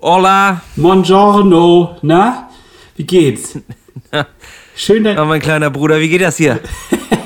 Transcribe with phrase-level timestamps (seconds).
[0.00, 0.62] Hola.
[0.76, 1.96] Buongiorno.
[2.02, 2.48] Na,
[2.94, 3.58] wie geht's?
[4.76, 5.18] Schön, dein...
[5.18, 6.60] Oh, mein kleiner Bruder, wie geht das hier?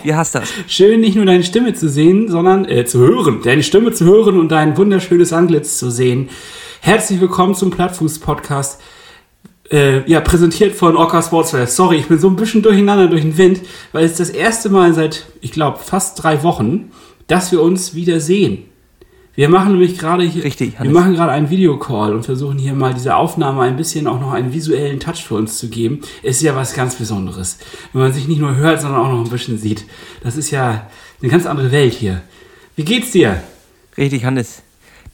[0.02, 0.48] Wie hast das?
[0.68, 3.42] Schön, nicht nur deine Stimme zu sehen, sondern äh, zu hören.
[3.44, 6.30] Deine Stimme zu hören und dein wunderschönes Antlitz zu sehen.
[6.80, 8.80] Herzlich willkommen zum Plattfuß-Podcast.
[9.70, 11.66] Äh, ja, präsentiert von Orca Sportswear.
[11.66, 13.60] Sorry, ich bin so ein bisschen durcheinander durch den Wind,
[13.92, 16.90] weil es das erste Mal seit, ich glaube, fast drei Wochen,
[17.26, 18.64] dass wir uns wieder sehen.
[19.34, 22.92] Wir machen nämlich gerade hier, Richtig, wir machen gerade einen Videocall und versuchen hier mal
[22.92, 26.02] diese Aufnahme ein bisschen auch noch einen visuellen Touch für uns zu geben.
[26.22, 27.58] Ist ja was ganz Besonderes.
[27.92, 29.86] Wenn man sich nicht nur hört, sondern auch noch ein bisschen sieht.
[30.22, 30.86] Das ist ja
[31.22, 32.20] eine ganz andere Welt hier.
[32.76, 33.42] Wie geht's dir?
[33.96, 34.62] Richtig, Hannes.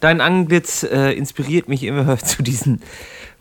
[0.00, 2.80] Dein Anglitz äh, inspiriert mich immer zu diesen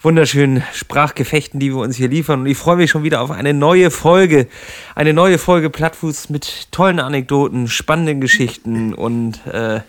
[0.03, 2.41] wunderschönen Sprachgefechten, die wir uns hier liefern.
[2.41, 4.47] Und ich freue mich schon wieder auf eine neue Folge.
[4.93, 9.79] Eine neue Folge Plattfuß mit tollen Anekdoten, spannenden Geschichten und äh,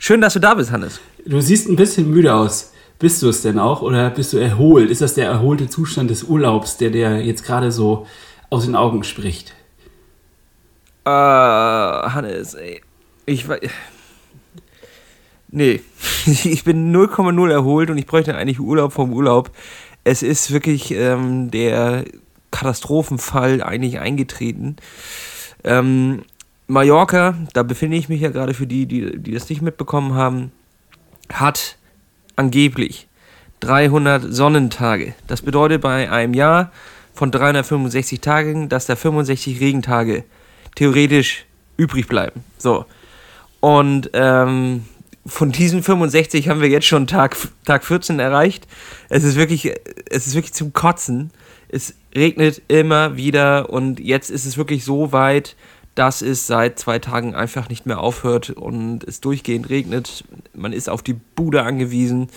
[0.00, 1.00] Schön, dass du da bist, Hannes.
[1.26, 2.72] Du siehst ein bisschen müde aus.
[3.00, 4.90] Bist du es denn auch oder bist du erholt?
[4.90, 8.06] Ist das der erholte Zustand des Urlaubs, der dir jetzt gerade so
[8.48, 9.54] aus den Augen spricht?
[11.04, 12.80] Äh, Hannes, ey.
[13.26, 13.60] Ich weiß.
[15.50, 15.80] Nee,
[16.26, 19.50] ich bin 0,0 erholt und ich bräuchte eigentlich Urlaub vom Urlaub.
[20.04, 22.04] Es ist wirklich ähm, der
[22.50, 24.76] Katastrophenfall eigentlich eingetreten.
[25.64, 26.22] Ähm,
[26.68, 30.52] Mallorca, da befinde ich mich ja gerade für die, die, die das nicht mitbekommen haben,
[31.32, 31.76] hat
[32.36, 33.08] angeblich
[33.60, 35.14] 300 Sonnentage.
[35.26, 36.70] Das bedeutet bei einem Jahr
[37.14, 40.24] von 365 Tagen, dass da 65 Regentage
[40.74, 41.46] theoretisch
[41.78, 42.44] übrig bleiben.
[42.58, 42.84] So.
[43.60, 44.84] Und ähm,
[45.26, 48.68] von diesen 65 haben wir jetzt schon Tag, Tag 14 erreicht.
[49.08, 49.72] Es ist wirklich,
[50.10, 51.30] es ist wirklich zum Kotzen.
[51.68, 55.56] Es regnet immer wieder und jetzt ist es wirklich so weit,
[55.98, 60.22] dass es seit zwei Tagen einfach nicht mehr aufhört und es durchgehend regnet.
[60.54, 62.28] Man ist auf die Bude angewiesen.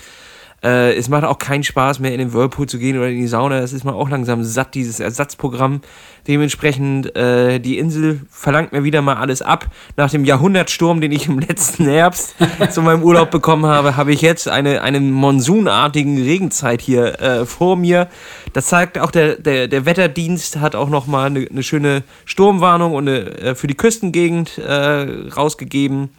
[0.64, 3.28] Äh, es macht auch keinen Spaß mehr in den Whirlpool zu gehen oder in die
[3.28, 3.60] Sauna.
[3.60, 5.82] Es ist man auch langsam satt, dieses Ersatzprogramm.
[6.28, 9.68] Dementsprechend, äh, die Insel verlangt mir wieder mal alles ab.
[9.98, 12.36] Nach dem Jahrhundertsturm, den ich im letzten Herbst
[12.70, 17.76] zu meinem Urlaub bekommen habe, habe ich jetzt eine, eine monsunartigen Regenzeit hier äh, vor
[17.76, 18.08] mir.
[18.54, 23.10] Das zeigt auch der, der, der Wetterdienst hat auch nochmal eine, eine schöne Sturmwarnung und
[23.10, 26.10] eine, äh, für die Küstengegend äh, rausgegeben.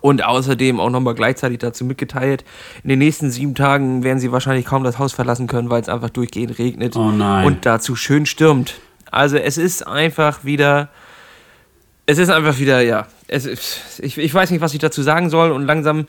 [0.00, 2.44] Und außerdem auch nochmal gleichzeitig dazu mitgeteilt,
[2.82, 5.88] in den nächsten sieben Tagen werden sie wahrscheinlich kaum das Haus verlassen können, weil es
[5.88, 8.74] einfach durchgehend regnet oh und dazu schön stürmt.
[9.10, 10.88] Also es ist einfach wieder,
[12.06, 13.46] es ist einfach wieder, ja, es,
[13.98, 16.06] ich, ich weiß nicht, was ich dazu sagen soll und langsam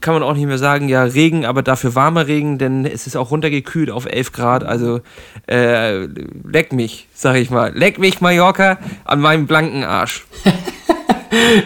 [0.00, 3.16] kann man auch nicht mehr sagen, ja, Regen, aber dafür warmer Regen, denn es ist
[3.16, 5.00] auch runtergekühlt auf 11 Grad, also
[5.48, 6.06] äh,
[6.44, 10.26] leck mich, sag ich mal, leck mich Mallorca an meinem blanken Arsch.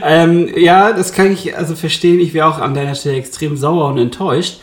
[0.05, 2.21] ähm, ja, das kann ich also verstehen.
[2.21, 4.61] Ich wäre auch an deiner Stelle extrem sauer und enttäuscht.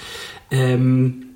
[0.51, 1.27] Ähm,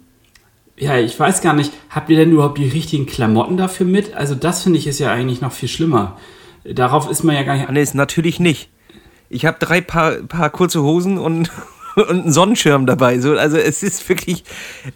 [0.78, 4.16] ja, ich weiß gar nicht, habt ihr denn überhaupt die richtigen Klamotten dafür mit?
[4.16, 6.18] Also das finde ich ist ja eigentlich noch viel schlimmer.
[6.64, 7.70] Darauf ist man ja gar nicht...
[7.70, 8.70] Nee, ist natürlich nicht.
[9.30, 11.52] Ich habe drei Paar, paar kurze Hosen und,
[11.96, 13.20] und einen Sonnenschirm dabei.
[13.20, 14.44] So, also es ist wirklich,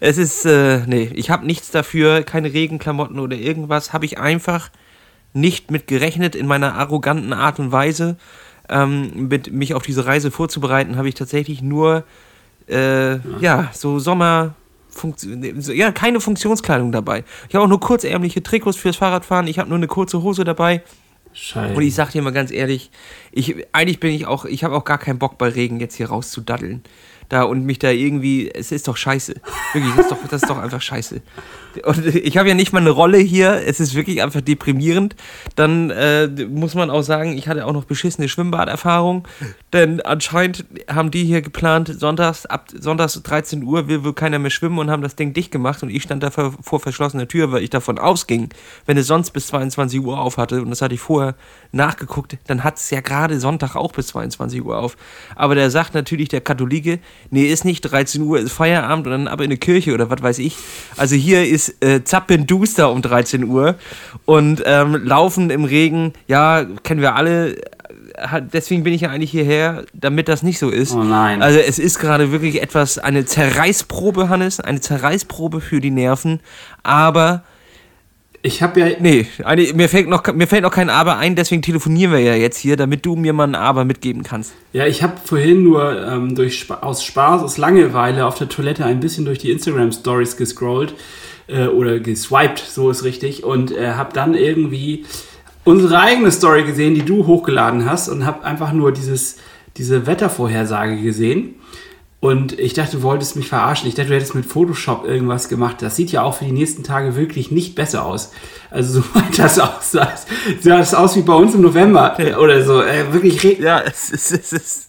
[0.00, 3.92] es ist, äh, nee, ich habe nichts dafür, keine Regenklamotten oder irgendwas.
[3.92, 4.70] Habe ich einfach
[5.32, 8.16] nicht mit gerechnet in meiner arroganten Art und Weise
[8.68, 12.04] ähm, mit, mich auf diese Reise vorzubereiten, habe ich tatsächlich nur
[12.68, 13.18] äh, ja.
[13.40, 13.70] ja.
[13.72, 14.54] so Sommer.
[15.22, 17.22] Ja, keine Funktionskleidung dabei.
[17.50, 19.46] Ich habe auch nur kurzärmliche Trikots fürs Fahrradfahren.
[19.46, 20.82] Ich habe nur eine kurze Hose dabei.
[21.34, 21.74] Scheiße.
[21.74, 22.90] Und ich sag dir mal ganz ehrlich,
[23.30, 26.08] ich, eigentlich bin ich auch, ich habe auch gar keinen Bock bei Regen jetzt hier
[26.08, 26.82] rauszudaddeln
[27.28, 29.34] da und mich da irgendwie, es ist doch scheiße.
[29.72, 31.20] Wirklich, das ist doch, das ist doch einfach scheiße.
[31.84, 35.16] Und ich habe ja nicht mal eine Rolle hier, es ist wirklich einfach deprimierend.
[35.54, 39.26] Dann äh, muss man auch sagen, ich hatte auch noch beschissene Schwimmbaderfahrung,
[39.72, 44.50] denn anscheinend haben die hier geplant, sonntags ab sonntags 13 Uhr will wohl keiner mehr
[44.50, 47.62] schwimmen und haben das Ding dicht gemacht und ich stand da vor, verschlossener Tür, weil
[47.62, 48.50] ich davon ausging,
[48.86, 51.34] wenn es sonst bis 22 Uhr auf hatte und das hatte ich vorher
[51.72, 54.96] nachgeguckt, dann hat es ja gerade Sonntag auch bis 22 Uhr auf.
[55.34, 57.00] Aber der sagt natürlich der Katholike,
[57.30, 60.22] nee, ist nicht 13 Uhr, ist Feierabend und dann ab in eine Kirche oder was
[60.22, 60.56] weiß ich.
[60.96, 63.76] Also hier ist äh, Zappenduster um 13 Uhr
[64.24, 67.56] und ähm, Laufen im Regen, ja, kennen wir alle.
[68.52, 70.94] Deswegen bin ich ja eigentlich hierher, damit das nicht so ist.
[70.94, 71.42] Oh nein.
[71.42, 76.40] Also es ist gerade wirklich etwas, eine Zerreißprobe, Hannes, eine Zerreißprobe für die Nerven,
[76.82, 77.44] aber
[78.46, 78.86] ich habe ja.
[79.00, 82.34] Nee, eine, mir, fällt noch, mir fällt noch kein Aber ein, deswegen telefonieren wir ja
[82.34, 84.54] jetzt hier, damit du mir mal ein Aber mitgeben kannst.
[84.72, 89.00] Ja, ich habe vorhin nur ähm, durch, aus Spaß, aus Langeweile auf der Toilette ein
[89.00, 90.94] bisschen durch die Instagram-Stories gescrollt
[91.48, 95.04] äh, oder geswiped, so ist richtig, und äh, habe dann irgendwie
[95.64, 99.36] unsere eigene Story gesehen, die du hochgeladen hast, und habe einfach nur dieses,
[99.76, 101.56] diese Wettervorhersage gesehen.
[102.20, 103.88] Und ich dachte, du wolltest mich verarschen.
[103.88, 105.76] Ich dachte, du hättest mit Photoshop irgendwas gemacht.
[105.80, 108.32] Das sieht ja auch für die nächsten Tage wirklich nicht besser aus.
[108.70, 110.12] Also soweit das aussah,
[110.60, 112.82] sah das aus wie bei uns im November oder so.
[112.82, 113.42] Äh, wirklich.
[113.60, 114.85] Ja, es ist, es ist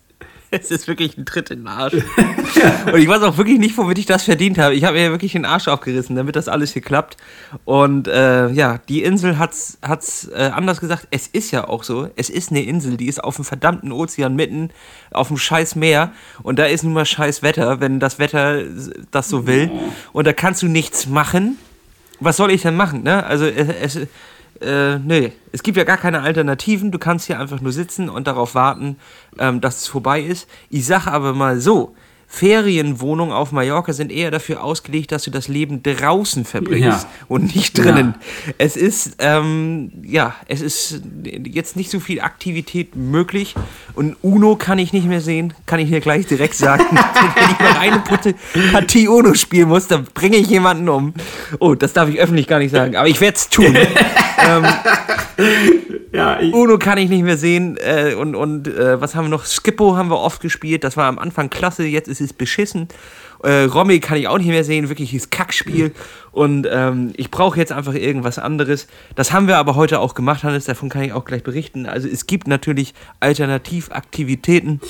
[0.52, 1.94] Es ist wirklich ein Tritt in den Arsch.
[2.86, 4.76] und ich weiß auch wirklich nicht, womit ich das verdient habe.
[4.76, 7.18] Ich habe mir wirklich den Arsch aufgerissen, damit das alles hier klappt.
[7.66, 11.08] Und äh, ja, die Insel hat es äh, anders gesagt.
[11.12, 12.10] Es ist ja auch so.
[12.16, 14.70] Es ist eine Insel, die ist auf dem verdammten Ozean mitten
[15.12, 16.12] auf dem scheiß Meer.
[16.44, 18.64] Und da ist nun mal scheiß Wetter, wenn das Wetter
[19.12, 19.72] das so will.
[20.14, 21.58] Und da kannst du nichts machen.
[22.20, 23.04] Was soll ich denn machen?
[23.04, 23.24] Ne?
[23.26, 24.08] Also es, es
[24.62, 26.92] äh, nee, es gibt ja gar keine Alternativen.
[26.92, 28.98] Du kannst hier einfach nur sitzen und darauf warten,
[29.40, 30.50] ähm, dass es vorbei ist.
[30.70, 31.96] Ich sage aber mal so,
[32.30, 37.26] Ferienwohnungen auf Mallorca sind eher dafür ausgelegt, dass du das Leben draußen verbringst ja.
[37.30, 38.16] und nicht drinnen.
[38.46, 38.54] Ja.
[38.58, 43.56] Es ist, ähm, ja, es ist jetzt nicht so viel Aktivität möglich
[43.94, 46.84] und Uno kann ich nicht mehr sehen, kann ich hier gleich direkt sagen.
[46.92, 48.04] Wenn ich mal eine
[48.74, 51.14] Partie Uno spielen muss, dann bringe ich jemanden um.
[51.60, 53.76] Oh, das darf ich öffentlich gar nicht sagen, aber ich werde es tun.
[54.46, 54.66] ähm,
[56.12, 59.46] ja, Uno kann ich nicht mehr sehen äh, und, und äh, was haben wir noch?
[59.46, 62.88] Skippo haben wir oft gespielt, das war am Anfang klasse, jetzt ist es beschissen.
[63.44, 65.94] Äh, Romy kann ich auch nicht mehr sehen, wirkliches Kackspiel.
[66.32, 68.88] Und ähm, ich brauche jetzt einfach irgendwas anderes.
[69.16, 71.86] Das haben wir aber heute auch gemacht, Hannes, davon kann ich auch gleich berichten.
[71.86, 74.82] Also es gibt natürlich Alternativaktivitäten,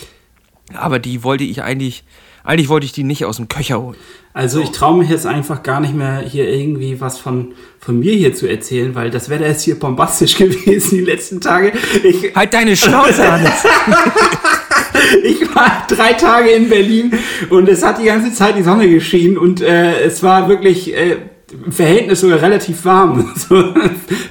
[0.73, 2.03] aber die wollte ich eigentlich
[2.47, 3.97] eigentlich wollte ich die nicht aus dem Köcher holen.
[4.33, 8.13] Also ich traue mich jetzt einfach gar nicht mehr hier irgendwie was von, von mir
[8.13, 11.73] hier zu erzählen, weil das wäre jetzt hier bombastisch gewesen die letzten Tage.
[12.03, 13.45] Ich halt deine Schnauze an.
[15.23, 17.13] ich war drei Tage in Berlin
[17.49, 21.17] und es hat die ganze Zeit die Sonne geschienen und äh, es war wirklich äh,
[21.65, 23.31] im Verhältnis sogar relativ warm.
[23.35, 23.73] So,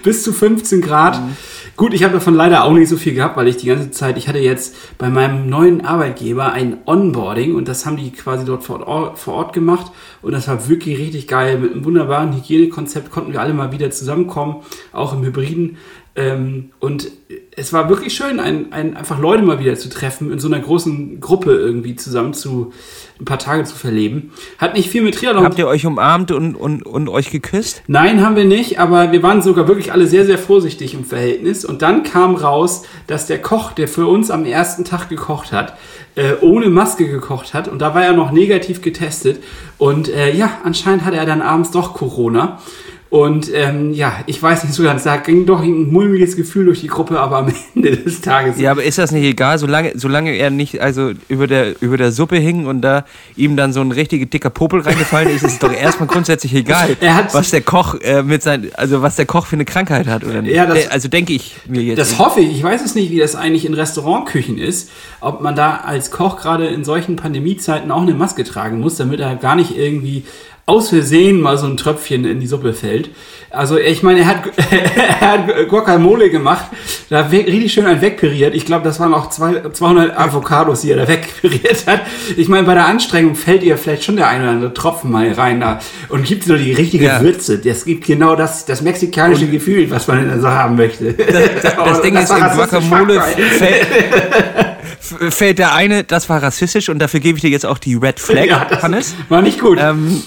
[0.03, 1.21] bis zu 15 Grad.
[1.21, 1.37] Mhm.
[1.77, 4.17] Gut, ich habe davon leider auch nicht so viel gehabt, weil ich die ganze Zeit,
[4.17, 8.65] ich hatte jetzt bei meinem neuen Arbeitgeber ein Onboarding und das haben die quasi dort
[8.65, 9.93] vor Ort, vor Ort gemacht
[10.23, 11.59] und das war wirklich richtig geil.
[11.59, 14.63] Mit einem wunderbaren Hygienekonzept konnten wir alle mal wieder zusammenkommen,
[14.93, 15.77] auch im Hybriden.
[16.17, 17.11] Ähm, und
[17.55, 20.61] es war wirklich schön, ein, ein, einfach Leute mal wieder zu treffen, in so einer
[20.61, 22.73] großen Gruppe irgendwie zusammen zu
[23.21, 24.33] ein paar Tage zu verleben.
[24.59, 25.45] Hat nicht viel mit Triathlon.
[25.45, 27.83] Habt ihr euch umarmt und, und, und euch geküsst?
[27.87, 31.65] Nein, haben wir nicht, aber wir waren sogar wirklich alle sehr, sehr vorsichtig im Verhältnis.
[31.65, 35.77] Und dann kam raus, dass der Koch, der für uns am ersten Tag gekocht hat,
[36.15, 37.69] äh, ohne Maske gekocht hat.
[37.69, 39.43] Und da war er noch negativ getestet.
[39.79, 42.59] Und äh, ja, anscheinend hatte er dann abends doch Corona.
[43.09, 46.81] Und ähm, ja, ich weiß nicht so ganz, da ging doch ein mulmiges Gefühl durch
[46.81, 48.59] die Gruppe, aber am Ende des Tages.
[48.59, 52.11] Ja, aber ist das nicht egal, solange, solange er nicht also über der, über der
[52.11, 53.05] Suppe hing und da
[53.37, 56.97] ihm dann so ein richtig dicker Popel reingefallen ist, ist es doch erstmal grundsätzlich egal,
[57.33, 60.43] was der Koch äh, mit sein, also was der Koch für eine Krankheit hat oder
[60.43, 60.55] nicht.
[60.55, 61.99] Ja, das, also denke ich mir jetzt.
[61.99, 62.57] Das hoffe ich.
[62.57, 66.39] Ich weiß es nicht, wie das eigentlich in Restaurantküchen ist, ob man da als Koch
[66.39, 70.25] gerade in solchen Pandemiezeiten auch eine Maske tragen muss, damit er gar nicht irgendwie
[70.67, 73.11] aus Versehen mal so ein Tröpfchen in die Suppe fällt.
[73.51, 76.67] Also ich meine, er hat, er hat Guacamole gemacht,
[77.09, 78.53] da richtig schön ein wegpiriert.
[78.55, 82.03] Ich glaube, das waren auch zwei, 200 Avocados, die er da wegpiriert hat.
[82.37, 85.31] Ich meine, bei der Anstrengung fällt ihr vielleicht schon der eine oder andere Tropfen mal
[85.33, 85.79] rein da
[86.09, 87.21] und gibt so die richtige ja.
[87.21, 87.59] Würze.
[87.59, 91.13] Das gibt genau das, das mexikanische und Gefühl, was man so haben möchte.
[91.13, 96.99] Das, das, das Ding ist, in Guacamole fällt, fällt der eine, das war rassistisch und
[96.99, 99.15] dafür gebe ich dir jetzt auch die Red Flag, ja, Hannes.
[99.29, 99.79] War nicht gut.
[99.81, 100.23] Ähm,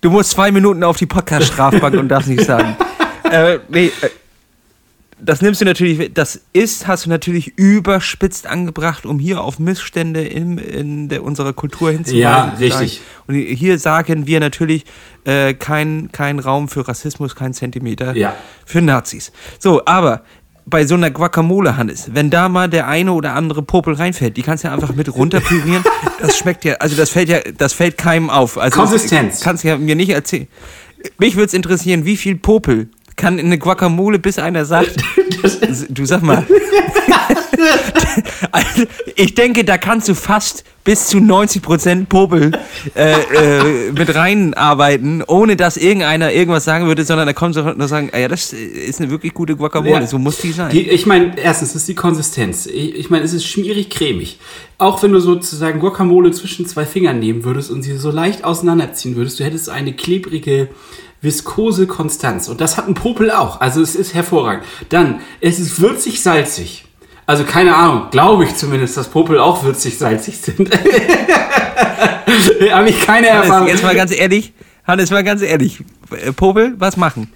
[0.00, 2.76] du musst zwei Minuten auf die Podcast-Strafbank und darfst nicht sagen.
[3.30, 4.08] äh, nee, äh,
[5.24, 10.22] das nimmst du natürlich, das ist, hast du natürlich überspitzt angebracht, um hier auf Missstände
[10.22, 12.20] in, in der, unserer Kultur hinzuweisen.
[12.20, 13.00] Ja, richtig.
[13.28, 14.84] Und hier sagen wir natürlich
[15.24, 18.34] äh, kein, kein Raum für Rassismus, kein Zentimeter ja.
[18.66, 19.30] für Nazis.
[19.60, 20.22] So, aber
[20.64, 24.42] bei so einer Guacamole, Hannes, wenn da mal der eine oder andere Popel reinfällt, die
[24.42, 25.84] kannst du ja einfach mit runterpürieren.
[26.20, 28.58] das schmeckt ja, also das fällt ja, das fällt keinem auf.
[28.58, 29.40] Also Konsistenz.
[29.40, 30.46] Kannst du ja mir nicht erzählen.
[31.18, 34.96] Mich würde es interessieren, wie viel Popel kann in eine Guacamole, bis einer sagt,
[35.88, 36.46] du sag mal.
[38.52, 38.82] also,
[39.16, 42.52] ich denke, da kannst du fast bis zu 90% Popel
[42.96, 47.86] äh, äh, mit reinarbeiten, ohne dass irgendeiner irgendwas sagen würde, sondern da kommt sofort nur
[47.86, 50.06] sagen, ah ja, das ist eine wirklich gute Guacamole, ja.
[50.06, 50.70] so muss die sein.
[50.70, 52.66] Die, ich meine, erstens ist die Konsistenz.
[52.66, 54.38] Ich, ich meine, es ist schmierig cremig.
[54.78, 59.14] Auch wenn du sozusagen Guacamole zwischen zwei Fingern nehmen würdest und sie so leicht auseinanderziehen
[59.14, 60.68] würdest, du hättest eine klebrige
[61.20, 62.48] viskose Konstanz.
[62.48, 63.60] Und das hat ein Popel auch.
[63.60, 64.64] Also es ist hervorragend.
[64.88, 66.86] Dann, es ist würzig-salzig.
[67.32, 70.68] Also keine Ahnung, glaube ich zumindest, dass Popel auch würzig-salzig sind.
[72.70, 73.68] Habe ich keine Erfahrung.
[73.68, 74.52] Jetzt mal ganz ehrlich,
[74.86, 75.78] Hannes, mal ganz ehrlich.
[76.36, 77.32] Popel, was machen?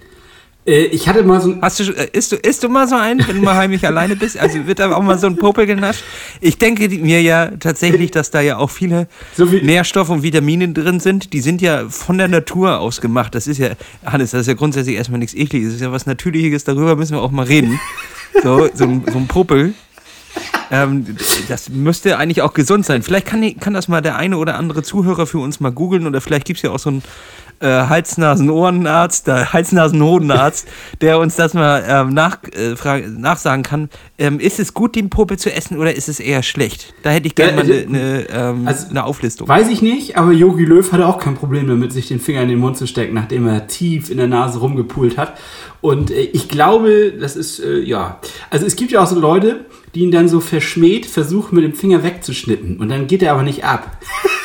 [0.67, 1.59] Äh, ich hatte mal so ein.
[1.63, 4.15] Hast du, äh, isst, du, isst du mal so einen, wenn du mal heimlich alleine
[4.15, 4.37] bist?
[4.37, 6.03] Also wird da auch mal so ein Popel genascht?
[6.41, 10.99] Ich denke mir ja tatsächlich, dass da ja auch viele So Nährstoffe und Vitamine drin
[10.99, 11.33] sind.
[11.33, 13.33] Die sind ja von der Natur aus gemacht.
[13.33, 13.69] Das ist ja,
[14.05, 15.69] Hannes, das ist ja grundsätzlich erstmal nichts Ekliges.
[15.69, 16.65] Das ist ja was Natürliches.
[16.65, 17.79] Darüber müssen wir auch mal reden.
[18.43, 19.73] So, so, ein- so ein Popel.
[20.71, 23.03] Ähm, das müsste eigentlich auch gesund sein.
[23.03, 26.21] Vielleicht kann, kann das mal der eine oder andere Zuhörer für uns mal googeln oder
[26.21, 27.03] vielleicht gibt es ja auch so einen
[27.59, 30.67] äh, Hals-Nasen-Ohrenarzt, der Hals-Nasen-Hodenarzt,
[31.01, 33.89] der uns das mal ähm, nach, äh, fra- nachsagen kann.
[34.17, 36.93] Ähm, ist es gut, den Popel zu essen oder ist es eher schlecht?
[37.03, 39.47] Da hätte ich gerne Ja, mal äh, eine ne, ähm, also- ne Auflistung.
[39.47, 42.49] Weiß ich nicht, aber Yogi Löw hatte auch kein Problem damit, sich den Finger in
[42.49, 45.37] den Mund zu stecken, nachdem er tief in der Nase rumgepult hat.
[45.81, 48.19] Und äh, ich glaube, das ist, äh, ja.
[48.49, 51.73] Also es gibt ja auch so Leute, die ihn dann so verschmäht versuchen, mit dem
[51.73, 52.77] Finger wegzuschnippen.
[52.77, 53.97] Und dann geht er aber nicht ab.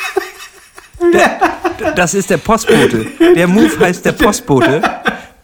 [1.95, 3.05] Das ist der Postbote.
[3.35, 4.81] Der Move heißt der Postbote.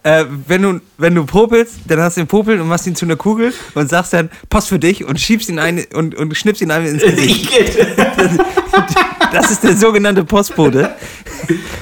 [0.02, 3.04] Äh, wenn, du, wenn du popelst, dann hast du den Popel und machst ihn zu
[3.04, 6.62] einer Kugel und sagst dann, Post für dich und schiebst ihn ein und, und schnippst
[6.62, 7.52] ihn einem ins Gesicht.
[9.32, 10.90] Das ist der sogenannte Postbote.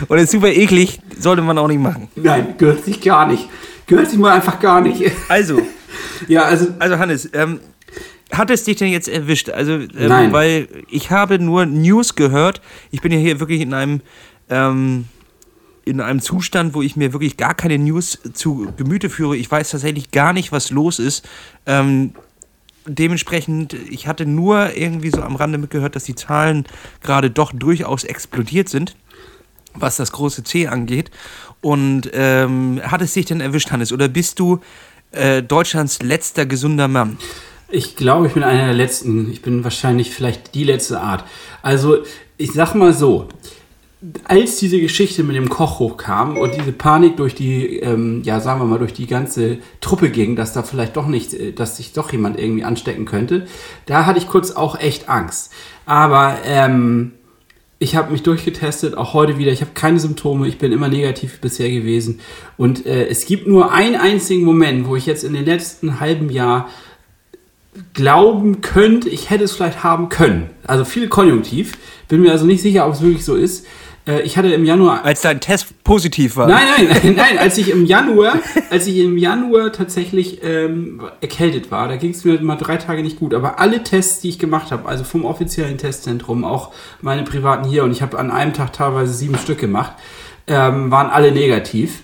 [0.08, 2.08] Und ist super eklig, sollte man auch nicht machen.
[2.14, 3.48] Nein, gehört sich gar nicht.
[3.86, 5.10] Gehört sich mal einfach gar nicht.
[5.28, 5.62] Also,
[6.26, 7.60] Ja, also also Hannes, ähm,
[8.32, 9.50] hat es dich denn jetzt erwischt?
[9.50, 12.60] Also, ähm, weil ich habe nur News gehört.
[12.90, 14.00] Ich bin ja hier wirklich in einem
[14.50, 15.06] ähm,
[15.84, 19.36] in einem Zustand, wo ich mir wirklich gar keine News zu Gemüte führe.
[19.36, 21.26] Ich weiß tatsächlich gar nicht, was los ist.
[21.64, 22.12] Ähm,
[22.86, 26.66] dementsprechend, ich hatte nur irgendwie so am Rande mitgehört, dass die Zahlen
[27.02, 28.96] gerade doch durchaus explodiert sind,
[29.74, 31.10] was das große C angeht.
[31.62, 33.90] Und ähm, hat es dich denn erwischt, Hannes?
[33.90, 34.60] Oder bist du
[35.12, 37.16] äh, Deutschlands letzter gesunder Mann?
[37.70, 39.30] Ich glaube, ich bin einer der letzten.
[39.30, 41.24] Ich bin wahrscheinlich vielleicht die letzte Art.
[41.62, 41.98] Also,
[42.38, 43.28] ich sag mal so.
[44.22, 48.60] Als diese Geschichte mit dem Koch hochkam und diese Panik durch die, ähm, ja, sagen
[48.60, 51.94] wir mal, durch die ganze Truppe ging, dass da vielleicht doch nicht, äh, dass sich
[51.94, 53.48] doch jemand irgendwie anstecken könnte,
[53.86, 55.52] da hatte ich kurz auch echt Angst.
[55.84, 57.14] Aber, ähm,
[57.80, 59.52] ich habe mich durchgetestet, auch heute wieder.
[59.52, 60.48] Ich habe keine Symptome.
[60.48, 62.20] Ich bin immer negativ bisher gewesen.
[62.56, 66.30] Und äh, es gibt nur einen einzigen Moment, wo ich jetzt in den letzten halben
[66.30, 66.68] Jahr
[67.94, 70.50] glauben könnte, ich hätte es vielleicht haben können.
[70.66, 71.72] Also viel Konjunktiv.
[72.08, 73.66] Bin mir also nicht sicher, ob es wirklich so ist.
[74.08, 76.48] Äh, ich hatte im Januar Als dein Test positiv war.
[76.48, 81.70] Nein, nein, nein, nein, als ich im Januar, als ich im Januar tatsächlich ähm, erkältet
[81.70, 83.34] war, da ging es mir mal drei Tage nicht gut.
[83.34, 87.84] Aber alle Tests, die ich gemacht habe, also vom offiziellen Testzentrum, auch meine privaten hier,
[87.84, 89.92] und ich habe an einem Tag teilweise sieben Stück gemacht,
[90.46, 92.02] ähm, waren alle negativ.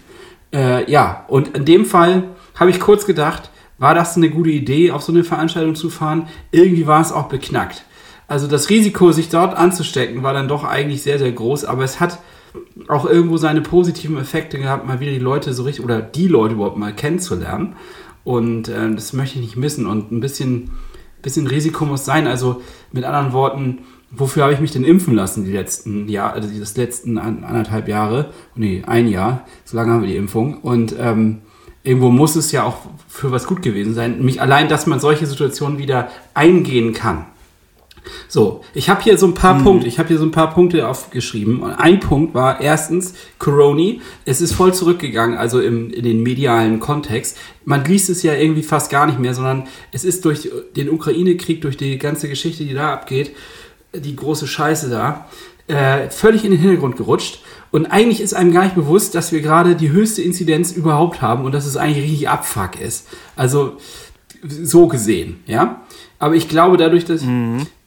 [0.52, 3.50] Äh, ja, und in dem Fall habe ich kurz gedacht,
[3.84, 6.26] war das eine gute Idee, auf so eine Veranstaltung zu fahren?
[6.52, 7.84] Irgendwie war es auch beknackt.
[8.26, 12.00] Also das Risiko, sich dort anzustecken, war dann doch eigentlich sehr, sehr groß, aber es
[12.00, 12.18] hat
[12.88, 16.54] auch irgendwo seine positiven Effekte gehabt, mal wieder die Leute so richtig oder die Leute
[16.54, 17.76] überhaupt mal kennenzulernen.
[18.24, 19.86] Und äh, das möchte ich nicht missen.
[19.86, 20.70] Und ein bisschen,
[21.20, 22.26] bisschen Risiko muss sein.
[22.26, 26.48] Also mit anderen Worten, wofür habe ich mich denn impfen lassen die letzten Jahr, also
[26.58, 28.30] das letzten an- anderthalb Jahre?
[28.54, 29.44] Nee, ein Jahr.
[29.66, 30.56] So lange haben wir die Impfung.
[30.62, 31.42] Und ähm,
[31.84, 34.16] irgendwo muss es ja auch für was gut gewesen sein.
[34.16, 37.26] Nämlich allein, dass man solche Situationen wieder eingehen kann.
[38.28, 40.88] So, ich habe hier so ein paar Punkte, ich habe hier so ein paar Punkte
[40.88, 41.60] aufgeschrieben.
[41.60, 44.00] Und ein Punkt war erstens Coroni.
[44.24, 47.38] Es ist voll zurückgegangen, also im, in den medialen Kontext.
[47.64, 51.62] Man liest es ja irgendwie fast gar nicht mehr, sondern es ist durch den Ukraine-Krieg,
[51.62, 53.34] durch die ganze Geschichte, die da abgeht,
[53.94, 55.26] die große Scheiße da,
[55.66, 57.40] äh, völlig in den Hintergrund gerutscht.
[57.74, 61.44] Und eigentlich ist einem gar nicht bewusst, dass wir gerade die höchste Inzidenz überhaupt haben
[61.44, 63.08] und dass es eigentlich richtig Abfuck ist.
[63.34, 63.78] Also
[64.48, 65.82] so gesehen, ja.
[66.20, 67.24] Aber ich glaube dadurch, dass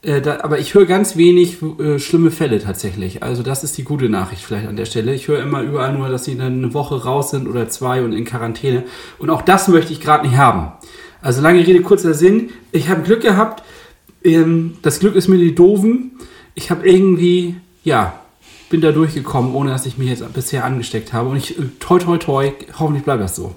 [0.02, 3.24] äh, da, aber ich höre ganz wenig äh, schlimme Fälle tatsächlich.
[3.24, 5.14] Also das ist die gute Nachricht vielleicht an der Stelle.
[5.14, 8.12] Ich höre immer überall nur, dass sie dann eine Woche raus sind oder zwei und
[8.12, 8.84] in Quarantäne.
[9.20, 10.74] Und auch das möchte ich gerade nicht haben.
[11.22, 12.50] Also lange Rede, kurzer Sinn.
[12.74, 13.64] Ich habe Glück gehabt.
[14.22, 16.12] Ähm, das Glück ist mir die Doofen.
[16.56, 18.20] Ich habe irgendwie, ja,
[18.70, 21.30] bin da durchgekommen, ohne dass ich mich jetzt bisher angesteckt habe.
[21.30, 23.56] Und ich, äh, toi, toi, toi, hoffentlich bleibt das so.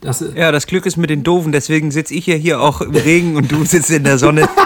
[0.00, 2.80] Das, äh, Ja, das Glück ist mit den Doofen, deswegen sitze ich ja hier auch
[2.80, 4.48] im Regen und du sitzt in der Sonne.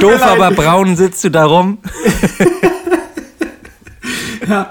[0.00, 1.78] Doof, aber braun sitzt du da rum.
[4.48, 4.70] ja.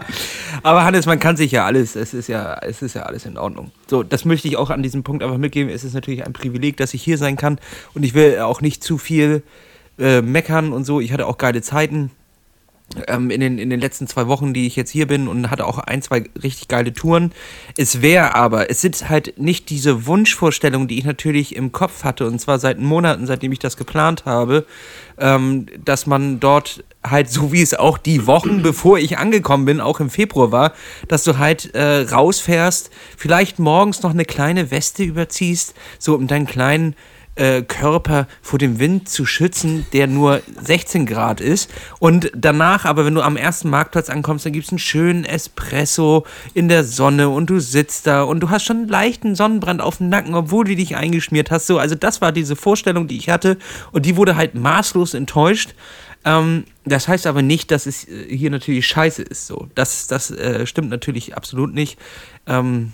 [0.64, 3.38] Aber Hannes, man kann sich ja alles, es ist ja, es ist ja alles in
[3.38, 3.70] Ordnung.
[3.88, 5.72] So, das möchte ich auch an diesem Punkt einfach mitgeben.
[5.72, 7.60] Es ist natürlich ein Privileg, dass ich hier sein kann
[7.94, 9.44] und ich will auch nicht zu viel
[10.00, 11.00] äh, meckern und so.
[11.00, 12.10] Ich hatte auch geile Zeiten.
[13.08, 15.66] Ähm, in, den, in den letzten zwei Wochen, die ich jetzt hier bin und hatte
[15.66, 17.32] auch ein, zwei richtig geile Touren.
[17.78, 22.28] Es wäre aber, es sind halt nicht diese Wunschvorstellungen, die ich natürlich im Kopf hatte,
[22.28, 24.66] und zwar seit Monaten, seitdem ich das geplant habe,
[25.18, 29.82] ähm, dass man dort halt, so wie es auch die Wochen, bevor ich angekommen bin,
[29.82, 30.74] auch im Februar war,
[31.08, 36.48] dass du halt äh, rausfährst, vielleicht morgens noch eine kleine Weste überziehst, so um deinen
[36.48, 36.96] kleinen
[37.36, 41.70] äh, Körper vor dem Wind zu schützen, der nur 16 Grad ist.
[42.00, 46.26] Und danach, aber wenn du am ersten Marktplatz ankommst, dann gibt es einen schönen Espresso
[46.54, 49.98] in der Sonne und du sitzt da und du hast schon einen leichten Sonnenbrand auf
[49.98, 51.68] dem Nacken, obwohl du dich eingeschmiert hast.
[51.68, 53.58] So, also das war diese Vorstellung, die ich hatte
[53.92, 55.76] und die wurde halt maßlos enttäuscht.
[56.26, 59.48] Ähm, das heißt aber nicht, dass es äh, hier natürlich scheiße ist.
[59.48, 62.00] So, das, das äh, stimmt natürlich absolut nicht.
[62.48, 62.94] Ähm,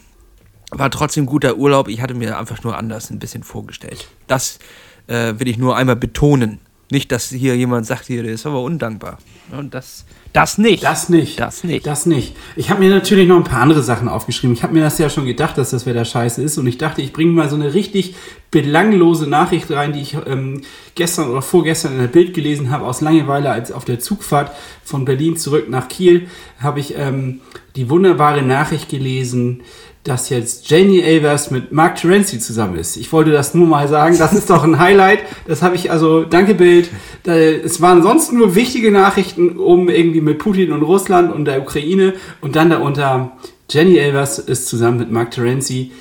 [0.71, 1.87] war trotzdem guter Urlaub.
[1.87, 4.07] Ich hatte mir einfach nur anders ein bisschen vorgestellt.
[4.27, 4.59] Das
[5.07, 6.59] äh, will ich nur einmal betonen.
[6.89, 9.17] Nicht, dass hier jemand sagt, hier, der ist aber undankbar.
[9.57, 10.83] Und das, das nicht.
[10.83, 11.39] Das nicht.
[11.39, 11.87] Das nicht.
[11.87, 12.35] Das nicht.
[12.57, 14.53] Ich habe mir natürlich noch ein paar andere Sachen aufgeschrieben.
[14.53, 16.57] Ich habe mir das ja schon gedacht, dass das wieder scheiße ist.
[16.57, 18.15] Und ich dachte, ich bringe mal so eine richtig
[18.49, 20.63] belanglose Nachricht rein, die ich ähm,
[20.95, 24.51] gestern oder vorgestern in der Bild gelesen habe, aus Langeweile, als auf der Zugfahrt
[24.83, 26.27] von Berlin zurück nach Kiel,
[26.59, 27.39] habe ich ähm,
[27.77, 29.61] die wunderbare Nachricht gelesen,
[30.03, 32.97] dass jetzt Janie Avers mit Mark Terenzi zusammen ist.
[32.97, 34.17] Ich wollte das nur mal sagen.
[34.17, 35.19] Das ist doch ein Highlight.
[35.47, 36.89] Das habe ich also, danke Bild.
[37.23, 42.13] Es waren sonst nur wichtige Nachrichten um irgendwie mit Putin und Russland und der Ukraine
[42.41, 43.37] und dann darunter
[43.69, 45.91] Jenny Avers ist zusammen mit Mark Terenzi.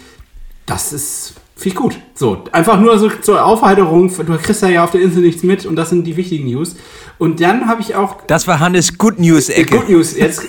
[0.64, 1.98] Das ist Finde ich gut.
[2.14, 4.08] So, einfach nur so zur Aufheiterung.
[4.08, 6.74] Du kriegst ja auf der Insel nichts mit und das sind die wichtigen News.
[7.18, 8.22] Und dann habe ich auch.
[8.26, 9.76] Das war Hannes Good News Ecke.
[9.76, 10.40] Good News, jetzt.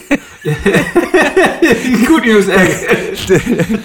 [2.08, 2.98] Good News Ecke.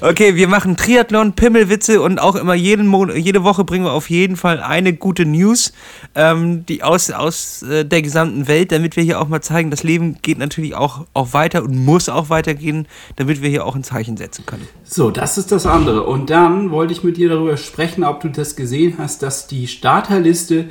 [0.00, 4.08] okay, wir machen Triathlon, Pimmelwitze und auch immer jeden Mon jede Woche bringen wir auf
[4.08, 5.72] jeden Fall eine gute News
[6.16, 9.82] ähm, die aus, aus äh, der gesamten Welt, damit wir hier auch mal zeigen, das
[9.82, 13.84] Leben geht natürlich auch, auch weiter und muss auch weitergehen, damit wir hier auch ein
[13.84, 14.66] Zeichen setzen können.
[14.82, 16.04] So, das ist das andere.
[16.04, 16.35] Und dann
[16.70, 20.66] wollte ich mit dir darüber sprechen, ob du das gesehen hast, dass die Starterliste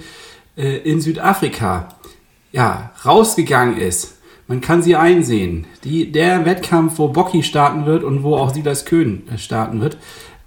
[0.58, 1.90] äh, in Südafrika
[2.52, 4.18] ja, rausgegangen ist.
[4.48, 5.66] Man kann sie einsehen.
[5.84, 9.98] Die, der Wettkampf, wo Bocky starten wird und wo auch Silas Köhn äh, starten wird.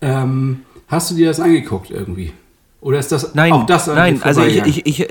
[0.00, 2.32] Ähm, hast du dir das angeguckt irgendwie?
[2.80, 5.08] Oder ist das nein, auch das Nein, also ich, ich, ich,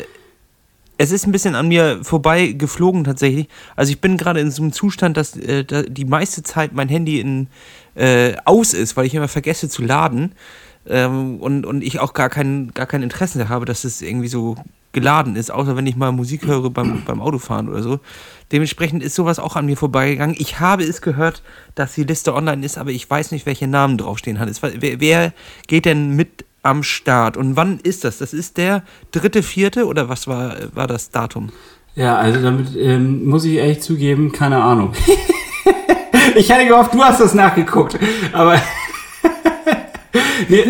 [0.97, 3.47] es ist ein bisschen an mir vorbei geflogen tatsächlich.
[3.75, 7.19] Also ich bin gerade in so einem Zustand, dass äh, die meiste Zeit mein Handy
[7.19, 7.47] in,
[7.95, 10.33] äh, aus ist, weil ich immer vergesse zu laden.
[10.89, 14.55] Ähm, und, und ich auch gar kein, gar kein Interesse habe, dass es irgendwie so
[14.93, 17.99] geladen ist, außer wenn ich mal Musik höre beim, beim Autofahren oder so.
[18.51, 20.35] Dementsprechend ist sowas auch an mir vorbeigegangen.
[20.39, 21.43] Ich habe es gehört,
[21.75, 24.39] dass die Liste online ist, aber ich weiß nicht, welche Namen draufstehen.
[24.39, 24.63] Hannes.
[24.63, 25.33] Wer, wer
[25.67, 27.37] geht denn mit am Start?
[27.37, 28.17] Und wann ist das?
[28.19, 31.49] Das ist der dritte, vierte oder was war, war das Datum?
[31.95, 34.93] Ja, also damit ähm, muss ich ehrlich zugeben, keine Ahnung.
[36.35, 37.97] ich hatte gehofft, du hast das nachgeguckt,
[38.33, 38.61] aber
[40.49, 40.63] nee,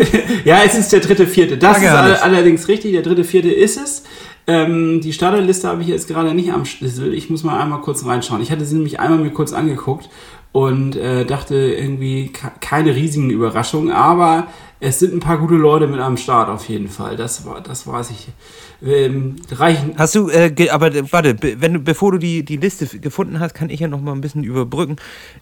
[0.44, 1.58] ja, es ist der dritte, vierte.
[1.58, 2.92] Das ist all, allerdings richtig.
[2.92, 4.04] Der dritte, vierte ist es.
[4.46, 7.12] Ähm, die Starterliste habe ich jetzt gerade nicht am Schlüssel.
[7.12, 8.40] Ich muss mal einmal kurz reinschauen.
[8.40, 10.08] Ich hatte sie nämlich einmal mir kurz angeguckt
[10.52, 14.46] und äh, dachte irgendwie keine riesigen Überraschungen, aber
[14.80, 17.16] es sind ein paar gute Leute mit am Start auf jeden Fall.
[17.16, 18.28] Das war, das weiß ich.
[18.80, 19.94] Ähm, reichen.
[19.96, 23.70] Hast du, äh, aber warte, wenn du, bevor du die, die Liste gefunden hast, kann
[23.70, 24.96] ich ja noch mal ein bisschen überbrücken.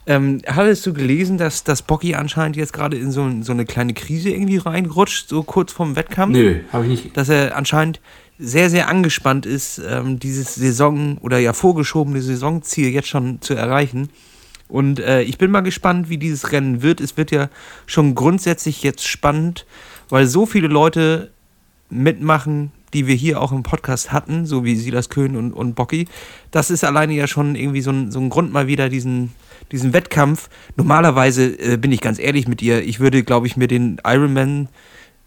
[0.07, 3.93] Ähm, hattest du gelesen, dass, dass Bocky anscheinend jetzt gerade in so, so eine kleine
[3.93, 6.33] Krise irgendwie reinrutscht, so kurz vorm Wettkampf?
[6.33, 7.17] Nö, habe ich nicht.
[7.17, 8.01] Dass er anscheinend
[8.39, 14.09] sehr, sehr angespannt ist, ähm, dieses Saison oder ja vorgeschobene Saisonziel jetzt schon zu erreichen.
[14.69, 17.01] Und äh, ich bin mal gespannt, wie dieses Rennen wird.
[17.01, 17.49] Es wird ja
[17.87, 19.67] schon grundsätzlich jetzt spannend,
[20.09, 21.31] weil so viele Leute
[21.89, 26.07] mitmachen, die wir hier auch im Podcast hatten, so wie Silas Köhn und, und Bocky.
[26.51, 29.33] Das ist alleine ja schon irgendwie so ein, so ein Grund, mal wieder diesen,
[29.71, 30.49] diesen Wettkampf.
[30.77, 34.69] Normalerweise äh, bin ich ganz ehrlich mit dir, ich würde, glaube ich, mir den Ironman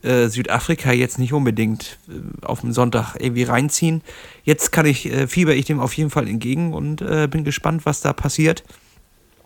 [0.01, 4.01] äh, Südafrika jetzt nicht unbedingt äh, auf dem Sonntag irgendwie reinziehen.
[4.43, 7.85] Jetzt kann ich, äh, fieber ich dem auf jeden Fall entgegen und äh, bin gespannt,
[7.85, 8.63] was da passiert.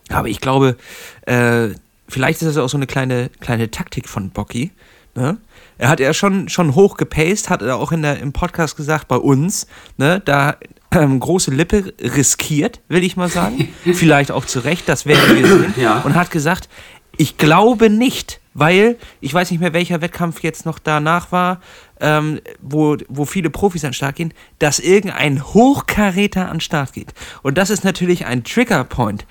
[0.09, 0.77] Aber ich glaube,
[1.25, 1.69] äh,
[2.07, 4.71] vielleicht ist das auch so eine kleine, kleine Taktik von Bocky.
[5.15, 5.37] Ne?
[5.77, 9.07] Er hat ja schon, schon hoch gepaced, hat er auch in der, im Podcast gesagt,
[9.07, 10.57] bei uns, ne, da
[10.91, 13.69] ähm, große Lippe riskiert, will ich mal sagen.
[13.93, 15.73] vielleicht auch zu Recht, das werden wir sehen.
[15.77, 16.01] Ja.
[16.01, 16.69] Und hat gesagt,
[17.17, 21.61] ich glaube nicht, weil ich weiß nicht mehr, welcher Wettkampf jetzt noch danach war,
[21.99, 26.93] ähm, wo, wo viele Profis an den Start gehen, dass irgendein Hochkaräter an den Start
[26.93, 27.13] geht.
[27.41, 29.25] Und das ist natürlich ein Triggerpoint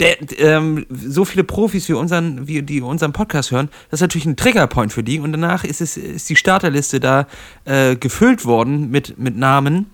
[0.00, 4.26] der, ähm, so viele Profis wie unseren, wie die unseren Podcast hören, das ist natürlich
[4.26, 5.20] ein Triggerpoint für die.
[5.20, 7.26] Und danach ist es ist die Starterliste da
[7.64, 9.86] äh, gefüllt worden mit, mit Namen.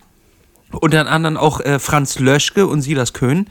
[0.72, 3.46] unter anderem auch äh, Franz Löschke und Silas Köhn.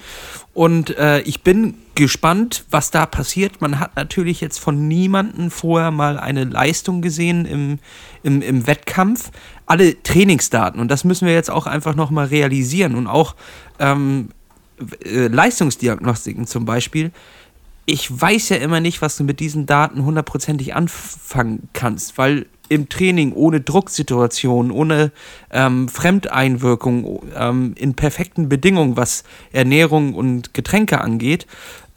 [0.53, 3.61] Und äh, ich bin gespannt, was da passiert.
[3.61, 7.79] Man hat natürlich jetzt von niemandem vorher mal eine Leistung gesehen im,
[8.23, 9.31] im, im Wettkampf.
[9.65, 13.35] Alle Trainingsdaten, und das müssen wir jetzt auch einfach nochmal realisieren und auch
[13.79, 14.29] ähm,
[15.03, 17.11] äh, Leistungsdiagnostiken zum Beispiel.
[17.85, 22.89] Ich weiß ja immer nicht, was du mit diesen Daten hundertprozentig anfangen kannst, weil im
[22.89, 25.11] Training ohne Drucksituation, ohne
[25.51, 31.45] ähm, Fremdeinwirkung, ähm, in perfekten Bedingungen, was Ernährung und Getränke angeht,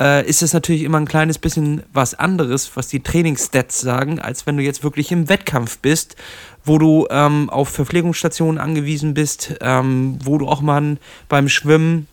[0.01, 4.47] äh, ist es natürlich immer ein kleines bisschen was anderes, was die Trainingsstats sagen, als
[4.47, 6.17] wenn du jetzt wirklich im Wettkampf bist,
[6.65, 12.07] wo du ähm, auf Verpflegungsstationen angewiesen bist, ähm, wo du auch mal beim Schwimmen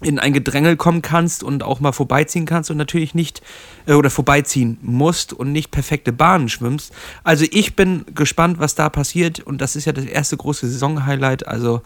[0.00, 3.42] in ein Gedrängel kommen kannst und auch mal vorbeiziehen kannst und natürlich nicht
[3.86, 6.92] äh, oder vorbeiziehen musst und nicht perfekte Bahnen schwimmst.
[7.24, 11.48] Also ich bin gespannt, was da passiert und das ist ja das erste große Saisonhighlight.
[11.48, 11.82] Also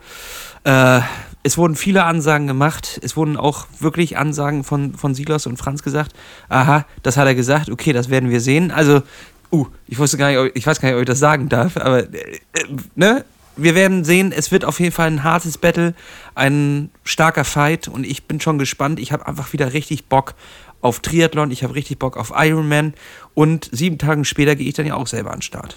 [0.64, 1.00] äh,
[1.42, 3.00] es wurden viele Ansagen gemacht.
[3.02, 6.12] Es wurden auch wirklich Ansagen von, von Silos und Franz gesagt.
[6.48, 7.70] Aha, das hat er gesagt.
[7.70, 8.70] Okay, das werden wir sehen.
[8.70, 9.02] Also,
[9.50, 12.00] uh, ich wusste gar nicht, ich weiß gar nicht, ob ich das sagen darf, aber
[12.00, 13.24] äh, äh ne?
[13.56, 15.94] Wir werden sehen, es wird auf jeden Fall ein hartes Battle,
[16.34, 18.98] ein starker Fight und ich bin schon gespannt.
[18.98, 20.34] Ich habe einfach wieder richtig Bock
[20.80, 22.94] auf Triathlon, ich habe richtig Bock auf Ironman
[23.34, 25.76] und sieben Tage später gehe ich dann ja auch selber an den Start.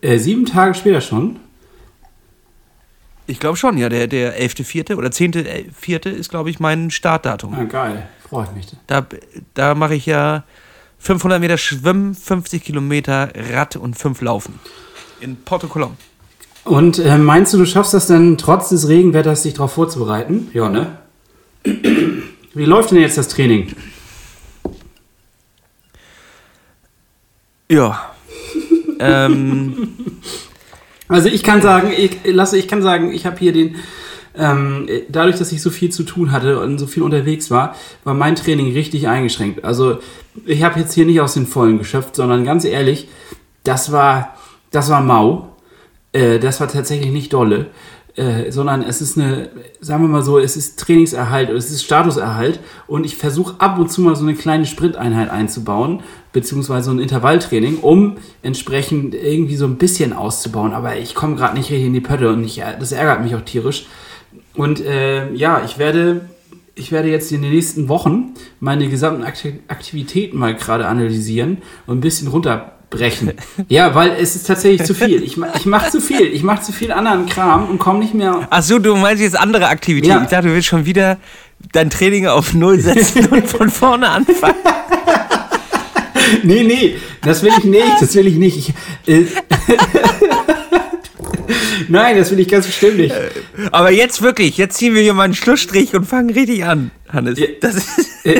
[0.00, 1.36] Äh, sieben Tage später schon?
[3.26, 3.88] Ich glaube schon, ja.
[3.88, 4.96] Der, der 11.4.
[4.96, 6.10] oder 10.4.
[6.10, 7.54] ist, glaube ich, mein Startdatum.
[7.54, 8.08] Ah, geil.
[8.28, 8.66] Freut mich.
[8.86, 9.06] Da,
[9.54, 10.44] da mache ich ja
[10.98, 14.58] 500 Meter Schwimmen, 50 Kilometer Rad und 5 Laufen.
[15.20, 15.96] In Porto Colom.
[16.64, 20.48] Und äh, meinst du, du schaffst das denn trotz des Regenwetters, dich darauf vorzubereiten?
[20.54, 20.98] Ja, ne?
[22.54, 23.74] Wie läuft denn jetzt das Training?
[27.70, 28.14] Ja.
[28.98, 29.88] ähm.
[31.06, 33.76] Also ich kann sagen, ich lasse, ich kann sagen, ich habe hier den,
[34.36, 38.14] ähm, dadurch, dass ich so viel zu tun hatte und so viel unterwegs war, war
[38.14, 39.64] mein Training richtig eingeschränkt.
[39.64, 39.98] Also
[40.46, 43.08] ich habe jetzt hier nicht aus den Vollen geschöpft, sondern ganz ehrlich,
[43.64, 44.34] das war,
[44.70, 45.53] das war mau.
[46.14, 47.66] Äh, das war tatsächlich nicht dolle.
[48.16, 49.48] Äh, sondern es ist eine,
[49.80, 53.90] sagen wir mal so, es ist Trainingserhalt, es ist Statuserhalt und ich versuche ab und
[53.90, 59.78] zu mal so eine kleine Sprinteinheit einzubauen, beziehungsweise ein Intervalltraining, um entsprechend irgendwie so ein
[59.78, 60.74] bisschen auszubauen.
[60.74, 63.40] Aber ich komme gerade nicht richtig in die Pötte und ich, das ärgert mich auch
[63.40, 63.86] tierisch.
[64.54, 66.20] Und äh, ja, ich werde,
[66.76, 72.00] ich werde jetzt in den nächsten Wochen meine gesamten Aktivitäten mal gerade analysieren und ein
[72.00, 73.32] bisschen runter brechen.
[73.68, 75.22] Ja, weil es ist tatsächlich zu viel.
[75.22, 76.26] Ich, ich mache zu viel.
[76.32, 78.46] Ich mache zu viel anderen Kram und komme nicht mehr.
[78.50, 80.16] Ach so, du meinst jetzt andere Aktivitäten.
[80.16, 80.22] Ja.
[80.22, 81.18] Ich dachte, du willst schon wieder
[81.72, 84.56] dein Training auf Null setzen und von vorne anfangen.
[86.42, 88.00] nee, nee, das will ich nicht.
[88.00, 88.72] Das will ich nicht.
[89.06, 89.24] Ich, äh,
[91.88, 93.14] Nein, das will ich ganz bestimmt nicht.
[93.72, 97.38] Aber jetzt wirklich, jetzt ziehen wir hier mal einen Schlussstrich und fangen richtig an, Hannes.
[97.60, 97.88] Das ist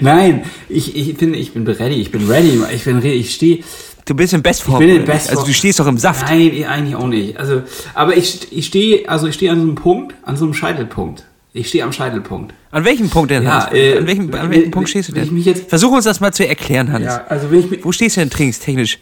[0.00, 3.62] Nein, ich, ich, bin, ich bin ready, ich bin ready, ich bin ready, ich stehe.
[4.06, 4.82] Du bist im Bestform.
[4.82, 5.38] Ich bin in Bestform.
[5.38, 6.26] Also du stehst doch im Saft.
[6.26, 7.38] Nein, eigentlich auch nicht.
[7.38, 7.62] Also,
[7.94, 11.24] aber ich, ich stehe, also ich stehe an so einem Punkt, an so einem Scheitelpunkt.
[11.52, 12.52] Ich stehe am Scheitelpunkt.
[12.72, 13.44] An welchem Punkt denn?
[13.44, 15.56] Ja, äh, an welchem, an welchem Punkt stehst du denn?
[15.68, 17.04] Versuch uns das mal zu erklären, Hans.
[17.04, 18.98] Ja, also wenn ich Wo stehst du denn trainingstechnisch?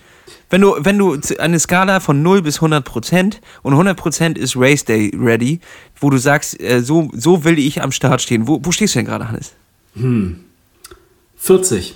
[0.53, 4.55] Wenn du, wenn du eine Skala von 0 bis 100 Prozent und 100 Prozent ist
[4.55, 5.61] Race Day ready,
[5.99, 8.47] wo du sagst, äh, so, so will ich am Start stehen.
[8.47, 9.55] Wo, wo stehst du denn gerade, Hannes?
[9.95, 10.41] Hm.
[11.37, 11.95] 40.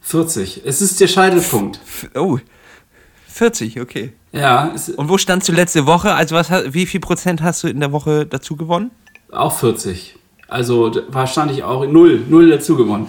[0.00, 0.62] 40.
[0.64, 1.80] Es ist der Scheitelpunkt.
[2.14, 2.38] Oh.
[3.26, 4.14] 40, okay.
[4.32, 4.74] Ja.
[4.96, 6.14] Und wo standst du letzte Woche?
[6.14, 8.90] Also was, wie viel Prozent hast du in der Woche dazu gewonnen?
[9.32, 10.16] Auch 40.
[10.48, 13.06] Also war stand ich auch null, null dazu gewonnen.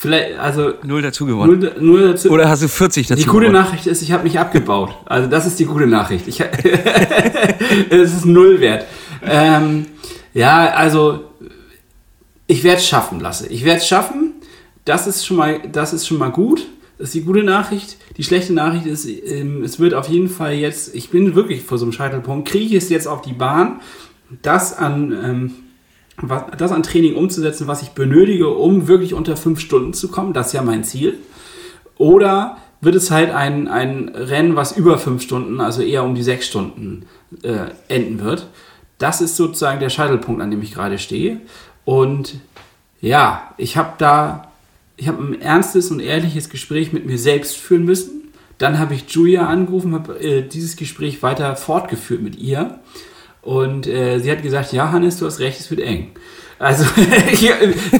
[0.00, 1.60] Vielleicht, also null dazu gewonnen.
[1.60, 2.30] Null, null dazu.
[2.30, 3.52] Oder hast du 40 dazu Die gute gewonnen?
[3.52, 4.94] Nachricht ist, ich habe mich abgebaut.
[5.04, 6.26] Also das ist die gute Nachricht.
[6.26, 6.40] Ich,
[7.90, 8.86] es ist null wert.
[9.22, 9.84] Ähm,
[10.32, 11.24] ja, also
[12.46, 13.48] ich werde es schaffen, lasse.
[13.48, 14.36] Ich werde es schaffen.
[14.86, 16.66] Das ist schon mal, das ist schon mal gut.
[16.96, 17.98] Das ist die gute Nachricht.
[18.16, 21.76] Die schlechte Nachricht ist, ähm, es wird auf jeden Fall jetzt, ich bin wirklich vor
[21.76, 23.82] so einem Scheitelpunkt, kriege ich es jetzt auf die Bahn,
[24.40, 25.54] das an, ähm,
[26.22, 30.32] was, das an Training umzusetzen, was ich benötige, um wirklich unter fünf Stunden zu kommen.
[30.32, 31.18] Das ist ja mein Ziel.
[31.98, 36.22] Oder wird es halt ein, ein Rennen, was über fünf Stunden, also eher um die
[36.22, 37.06] sechs Stunden
[37.42, 38.48] äh, enden wird.
[38.98, 41.40] Das ist sozusagen der Scheitelpunkt, an dem ich gerade stehe.
[41.84, 42.36] Und
[43.00, 44.52] ja, ich habe da,
[44.96, 48.32] ich habe ein ernstes und ehrliches Gespräch mit mir selbst führen müssen.
[48.58, 52.78] Dann habe ich Julia angerufen, habe äh, dieses Gespräch weiter fortgeführt mit ihr.
[53.42, 56.12] Und äh, sie hat gesagt, ja, Hannes, du hast recht, es wird eng.
[56.58, 56.84] Also
[57.32, 57.50] ich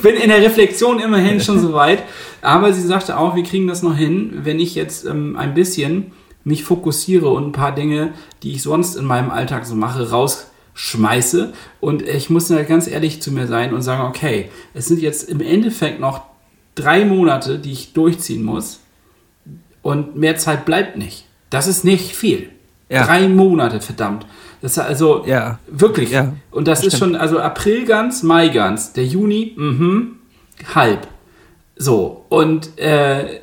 [0.02, 2.02] bin in der Reflexion immerhin schon so weit.
[2.42, 6.12] Aber sie sagte auch, wir kriegen das noch hin, wenn ich jetzt ähm, ein bisschen
[6.44, 11.52] mich fokussiere und ein paar Dinge, die ich sonst in meinem Alltag so mache, rausschmeiße.
[11.80, 15.28] Und ich muss da ganz ehrlich zu mir sein und sagen, okay, es sind jetzt
[15.28, 16.22] im Endeffekt noch
[16.74, 18.80] drei Monate, die ich durchziehen muss.
[19.82, 21.24] Und mehr Zeit bleibt nicht.
[21.48, 22.50] Das ist nicht viel.
[22.90, 23.06] Ja.
[23.06, 24.26] Drei Monate, verdammt.
[24.60, 25.58] Das ist also ja.
[25.68, 26.10] wirklich.
[26.10, 27.12] Ja, und das, das ist stimmt.
[27.12, 30.16] schon, also April ganz, Mai ganz, der Juni, mhm,
[30.74, 31.06] halb.
[31.76, 33.40] So, und äh,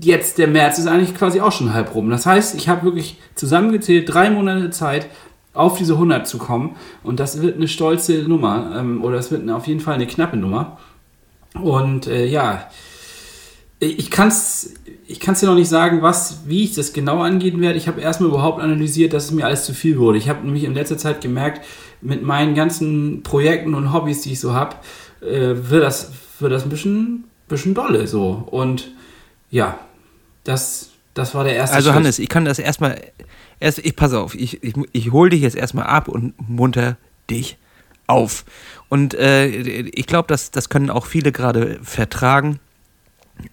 [0.00, 2.10] jetzt der März ist eigentlich quasi auch schon halb rum.
[2.10, 5.06] Das heißt, ich habe wirklich zusammengezählt drei Monate Zeit,
[5.52, 6.76] auf diese 100 zu kommen.
[7.02, 8.74] Und das wird eine stolze Nummer.
[8.76, 10.78] Ähm, oder es wird auf jeden Fall eine knappe Nummer.
[11.54, 12.68] Und äh, ja,
[13.80, 14.74] ich kann es
[15.10, 17.76] ich kann's dir noch nicht sagen, was, wie ich das genau angehen werde.
[17.76, 20.18] Ich habe erstmal überhaupt analysiert, dass es mir alles zu viel wurde.
[20.18, 21.66] Ich habe nämlich in letzter Zeit gemerkt,
[22.00, 24.76] mit meinen ganzen Projekten und Hobbys, die ich so habe,
[25.20, 28.46] äh, wird, das, wird das ein bisschen, bisschen dolle so.
[28.50, 28.92] Und
[29.50, 29.80] ja,
[30.44, 31.96] das, das war der erste Also Schritt.
[31.96, 33.00] Hannes, ich kann das erstmal,
[33.58, 36.96] erst, ich pass auf, ich, ich, ich hole dich jetzt erstmal ab und munter
[37.28, 37.58] dich
[38.06, 38.44] auf.
[38.88, 42.60] Und äh, ich glaube, das, das können auch viele gerade vertragen.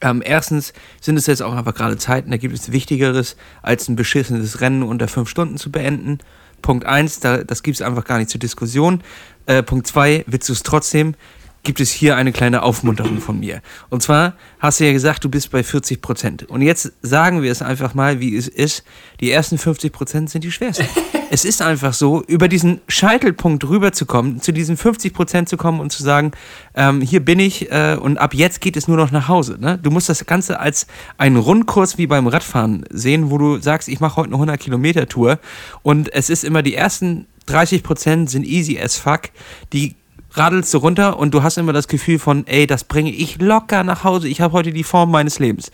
[0.02, 3.96] Ähm, erstens sind es jetzt auch einfach gerade Zeiten, da gibt es Wichtigeres, als ein
[3.96, 6.20] beschissenes Rennen unter fünf Stunden zu beenden.
[6.62, 9.02] Punkt eins, da, das gibt es einfach gar nicht zur Diskussion.
[9.46, 11.16] Äh, Punkt zwei, willst du es trotzdem?
[11.64, 13.62] Gibt es hier eine kleine Aufmunterung von mir.
[13.90, 16.44] Und zwar hast du ja gesagt, du bist bei 40 Prozent.
[16.44, 18.84] Und jetzt sagen wir es einfach mal, wie es ist.
[19.20, 20.88] Die ersten 50 Prozent sind die schwersten.
[21.30, 25.92] es ist einfach so, über diesen Scheitelpunkt rüberzukommen, zu diesen 50 Prozent zu kommen und
[25.92, 26.32] zu sagen,
[26.76, 29.58] ähm, hier bin ich äh, und ab jetzt geht es nur noch nach Hause.
[29.60, 29.78] Ne?
[29.82, 34.00] Du musst das Ganze als einen Rundkurs wie beim Radfahren sehen, wo du sagst, ich
[34.00, 35.40] mache heute eine 100 Kilometer Tour
[35.84, 39.30] und es ist immer die ersten 30 Prozent sind easy as fuck.
[39.74, 39.96] Die
[40.38, 43.84] radelst du runter und du hast immer das Gefühl von, ey, das bringe ich locker
[43.84, 44.28] nach Hause.
[44.28, 45.72] Ich habe heute die Form meines Lebens.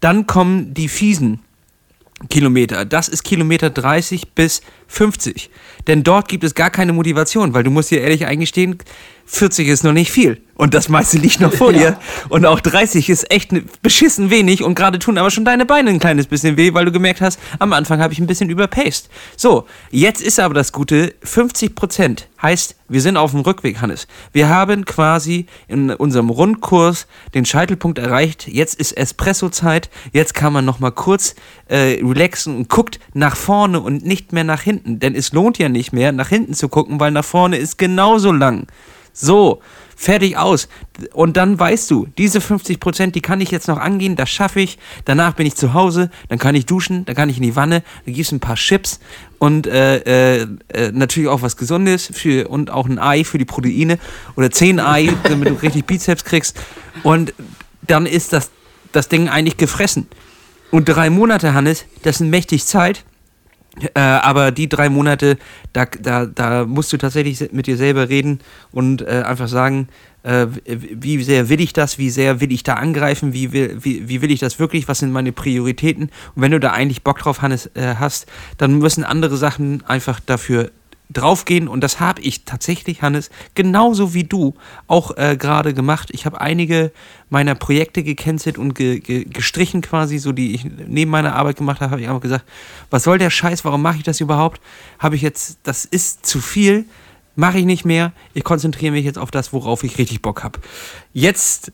[0.00, 1.40] Dann kommen die fiesen
[2.28, 2.84] Kilometer.
[2.84, 5.50] Das ist Kilometer 30 bis 50.
[5.86, 8.78] Denn dort gibt es gar keine Motivation, weil du musst dir ehrlich eingestehen,
[9.30, 10.42] 40 ist noch nicht viel.
[10.56, 11.96] Und das meiste liegt noch vor dir.
[12.28, 16.00] Und auch 30 ist echt beschissen wenig und gerade tun aber schon deine Beine ein
[16.00, 19.08] kleines bisschen weh, weil du gemerkt hast, am Anfang habe ich ein bisschen überpaced.
[19.36, 24.06] So, jetzt ist aber das Gute, 50 Prozent heißt, wir sind auf dem Rückweg, Hannes.
[24.32, 28.48] Wir haben quasi in unserem Rundkurs den Scheitelpunkt erreicht.
[28.48, 29.88] Jetzt ist Espresso-Zeit.
[30.12, 31.36] Jetzt kann man noch mal kurz
[31.68, 34.98] äh, relaxen und guckt nach vorne und nicht mehr nach hinten.
[34.98, 38.32] Denn es lohnt ja nicht mehr, nach hinten zu gucken, weil nach vorne ist genauso
[38.32, 38.66] lang.
[39.12, 39.60] So,
[40.00, 40.68] fertig aus.
[41.12, 44.60] Und dann weißt du, diese 50 Prozent, die kann ich jetzt noch angehen, das schaffe
[44.60, 44.78] ich.
[45.04, 47.82] Danach bin ich zu Hause, dann kann ich duschen, dann kann ich in die Wanne,
[48.06, 48.98] dann gibst ein paar Chips
[49.38, 53.44] und äh, äh, äh, natürlich auch was Gesundes für, und auch ein Ei für die
[53.44, 53.98] Proteine
[54.36, 56.58] oder 10 Ei, damit du richtig Bizeps kriegst.
[57.02, 57.34] Und
[57.82, 58.50] dann ist das,
[58.92, 60.08] das Ding eigentlich gefressen.
[60.70, 63.04] Und drei Monate, Hannes, das sind mächtig Zeit.
[63.94, 65.38] Äh, aber die drei Monate,
[65.72, 68.40] da, da, da musst du tatsächlich mit dir selber reden
[68.72, 69.88] und äh, einfach sagen,
[70.22, 74.08] äh, wie sehr will ich das, wie sehr will ich da angreifen, wie will, wie,
[74.08, 76.10] wie will ich das wirklich, was sind meine Prioritäten.
[76.34, 78.26] Und wenn du da eigentlich Bock drauf Hannes, äh, hast,
[78.58, 80.70] dann müssen andere Sachen einfach dafür
[81.12, 84.54] draufgehen und das habe ich tatsächlich, Hannes, genauso wie du
[84.86, 86.10] auch äh, gerade gemacht.
[86.12, 86.92] Ich habe einige
[87.28, 91.80] meiner Projekte gecancelt und ge ge gestrichen quasi, so die ich neben meiner Arbeit gemacht
[91.80, 92.44] habe, habe ich einfach gesagt,
[92.90, 94.60] was soll der Scheiß, warum mache ich das überhaupt?
[94.98, 96.84] Habe ich jetzt, das ist zu viel,
[97.34, 100.60] mache ich nicht mehr, ich konzentriere mich jetzt auf das, worauf ich richtig Bock habe.
[101.12, 101.72] Jetzt,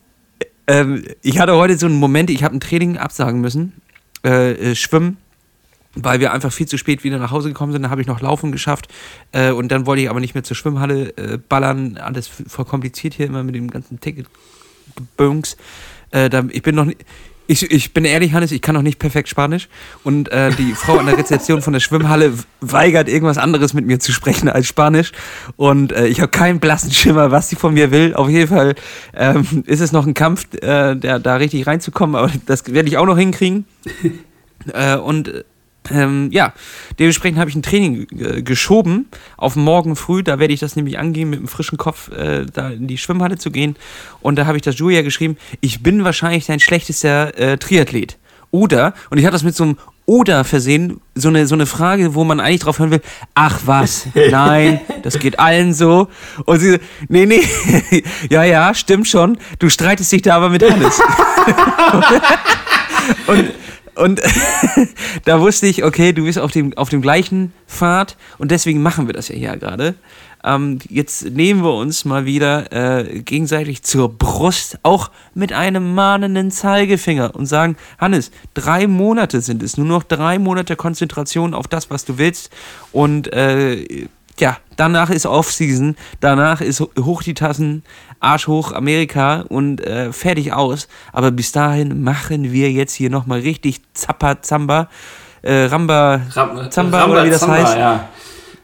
[0.65, 3.73] ähm, ich hatte heute so einen Moment, ich habe ein Training absagen müssen,
[4.23, 5.17] äh, äh, Schwimmen
[5.95, 7.83] weil wir einfach viel zu spät wieder nach Hause gekommen sind.
[7.83, 8.87] Da habe ich noch Laufen geschafft
[9.31, 11.97] äh, und dann wollte ich aber nicht mehr zur Schwimmhalle äh, ballern.
[11.97, 15.57] Alles voll kompliziert hier immer mit dem ganzen Ticket-Bönks.
[16.11, 17.03] Äh, ich bin noch nicht.
[17.49, 19.69] Ich, ich bin ehrlich, Hannes, ich kann noch nicht perfekt Spanisch.
[20.03, 23.99] Und äh, die Frau an der Rezeption von der Schwimmhalle weigert, irgendwas anderes mit mir
[23.99, 25.13] zu sprechen als Spanisch.
[25.55, 28.13] Und äh, ich habe keinen blassen Schimmer, was sie von mir will.
[28.15, 28.75] Auf jeden Fall
[29.15, 32.17] ähm, ist es noch ein Kampf, äh, der, da richtig reinzukommen.
[32.17, 33.65] Aber das werde ich auch noch hinkriegen.
[34.73, 35.45] Äh, und
[35.91, 36.53] ähm, ja,
[36.99, 40.23] dementsprechend habe ich ein Training äh, geschoben auf morgen früh.
[40.23, 43.37] Da werde ich das nämlich angehen, mit einem frischen Kopf äh, da in die Schwimmhalle
[43.37, 43.75] zu gehen.
[44.21, 48.17] Und da habe ich das Julia geschrieben, ich bin wahrscheinlich dein schlechtester äh, Triathlet.
[48.51, 52.15] Oder, und ich habe das mit so einem Oder versehen, so eine, so eine Frage,
[52.15, 53.01] wo man eigentlich drauf hören will,
[53.35, 56.07] ach was, nein, das geht allen so.
[56.45, 56.77] Und sie so,
[57.09, 57.43] nee, nee,
[58.29, 60.99] ja, ja, stimmt schon, du streitest dich da aber mit Hannes.
[63.27, 63.51] und
[63.97, 64.21] Und
[65.25, 69.07] da wusste ich, okay, du bist auf dem, auf dem gleichen Pfad und deswegen machen
[69.07, 69.95] wir das ja hier gerade.
[70.43, 76.51] Ähm, jetzt nehmen wir uns mal wieder äh, gegenseitig zur Brust, auch mit einem mahnenden
[76.51, 81.89] Zeigefinger und sagen, Hannes, drei Monate sind es, nur noch drei Monate Konzentration auf das,
[81.89, 82.51] was du willst
[82.91, 84.07] und äh,
[84.39, 87.83] ja, danach ist Offseason, danach ist hoch die Tassen,
[88.19, 90.87] Arsch hoch Amerika und äh, fertig aus.
[91.11, 94.89] Aber bis dahin machen wir jetzt hier nochmal richtig Zappa Zamba,
[95.41, 96.21] äh, Ramba
[96.69, 97.77] Zamba Ramba, oder wie das Zamba, heißt.
[97.77, 98.09] Ja.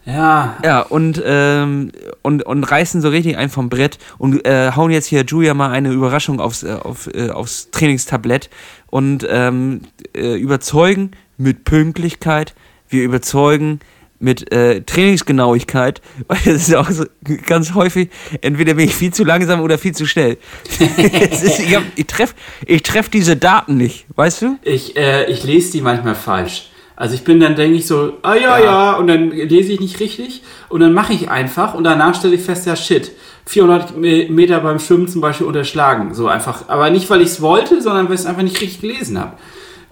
[0.05, 0.57] Ja.
[0.63, 1.91] Ja, und, ähm,
[2.23, 5.71] und, und reißen so richtig ein vom Brett und äh, hauen jetzt hier Julia mal
[5.71, 8.49] eine Überraschung aufs, äh, auf, äh, aufs Trainingstablett
[8.87, 9.83] und ähm,
[10.13, 12.53] äh, überzeugen mit Pünktlichkeit.
[12.89, 13.79] Wir überzeugen
[14.23, 17.05] mit äh, Trainingsgenauigkeit, weil das ist auch so
[17.45, 18.09] ganz häufig,
[18.41, 20.37] entweder bin ich viel zu langsam oder viel zu schnell.
[20.79, 22.33] ist, ich, ich treffe
[22.65, 24.57] ich treff diese Daten nicht, weißt du?
[24.63, 26.69] Ich, äh, ich lese die manchmal falsch.
[26.95, 29.79] Also ich bin dann, denke ich so, ah ja, ja, ja, und dann lese ich
[29.79, 33.11] nicht richtig und dann mache ich einfach und danach stelle ich fest, ja shit,
[33.45, 36.69] 400 Meter beim Schwimmen zum Beispiel unterschlagen, so einfach.
[36.69, 39.33] Aber nicht, weil ich es wollte, sondern weil ich es einfach nicht richtig gelesen habe.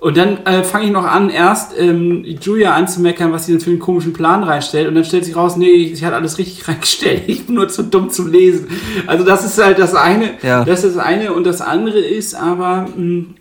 [0.02, 3.70] Und dann äh, fange ich noch an, erst ähm, Julia anzumeckern, was sie denn für
[3.70, 4.88] einen komischen Plan reinstellt.
[4.88, 7.26] Und dann stellt sich raus, nee, sie hat alles richtig reingestellt.
[7.28, 8.68] Ich bin nur zu dumm zum Lesen.
[9.06, 10.32] Also das ist halt das eine.
[10.42, 10.66] Ja.
[10.66, 11.34] Das ist das eine.
[11.34, 13.36] Und das andere ist aber, mh, hm,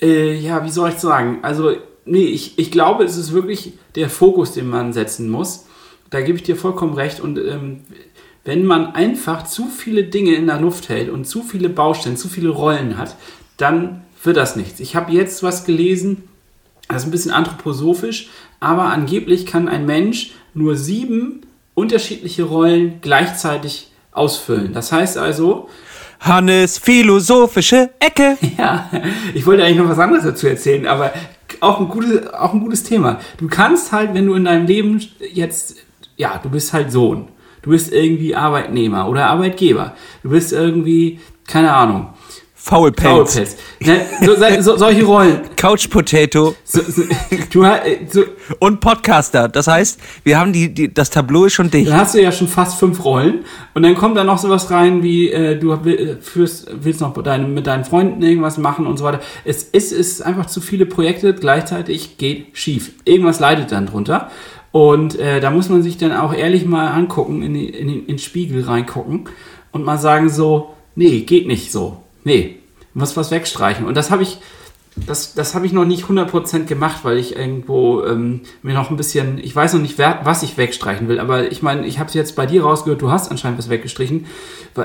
[0.00, 1.40] äh, ja, wie soll ich sagen?
[1.42, 1.72] Also
[2.06, 5.66] nee, ich, ich glaube, es ist wirklich der Fokus, den man setzen muss.
[6.08, 7.20] Da gebe ich dir vollkommen recht.
[7.20, 7.80] Und ähm,
[8.42, 12.28] wenn man einfach zu viele Dinge in der Luft hält und zu viele Baustellen, zu
[12.28, 13.16] viele Rollen hat,
[13.58, 14.80] dann wird das nichts.
[14.80, 16.24] Ich habe jetzt was gelesen,
[16.88, 18.28] das ist ein bisschen anthroposophisch,
[18.60, 21.42] aber angeblich kann ein Mensch nur sieben
[21.74, 24.72] unterschiedliche Rollen gleichzeitig ausfüllen.
[24.72, 25.68] Das heißt also,
[26.20, 28.38] Hannes philosophische Ecke.
[28.58, 28.88] Ja,
[29.34, 31.12] ich wollte eigentlich noch was anderes dazu erzählen, aber
[31.60, 33.20] auch ein gutes, auch ein gutes Thema.
[33.38, 35.76] Du kannst halt, wenn du in deinem Leben jetzt,
[36.16, 37.28] ja, du bist halt Sohn,
[37.62, 42.14] du bist irgendwie Arbeitnehmer oder Arbeitgeber, du bist irgendwie, keine Ahnung,
[42.64, 43.34] Foulpants.
[43.34, 43.56] Foulpants.
[43.80, 45.40] Ne, so, so, solche Rollen.
[45.54, 46.54] Couch Potato.
[46.64, 46.80] So,
[47.52, 47.98] du, äh,
[48.58, 49.48] und Podcaster.
[49.48, 51.90] Das heißt, wir haben die, die, das Tableau ist schon dicht.
[51.90, 53.44] Dann hast du ja schon fast fünf Rollen.
[53.74, 55.78] Und dann kommt da noch sowas rein wie, äh, du
[56.22, 59.20] führst, willst noch deine, mit deinen Freunden irgendwas machen und so weiter.
[59.44, 62.92] Es ist, ist einfach zu viele Projekte gleichzeitig geht schief.
[63.04, 64.30] Irgendwas leidet dann drunter.
[64.72, 68.18] Und äh, da muss man sich dann auch ehrlich mal angucken, in, in, in den
[68.18, 69.28] Spiegel reingucken
[69.70, 72.58] und mal sagen so, nee, geht nicht so nee,
[72.94, 73.86] muss was wegstreichen.
[73.86, 74.38] Und das habe ich,
[74.96, 78.96] das, das habe ich noch nicht 100% gemacht, weil ich irgendwo ähm, mir noch ein
[78.96, 82.08] bisschen, ich weiß noch nicht, wer, was ich wegstreichen will, aber ich meine, ich habe
[82.08, 84.26] es jetzt bei dir rausgehört, du hast anscheinend was weggestrichen.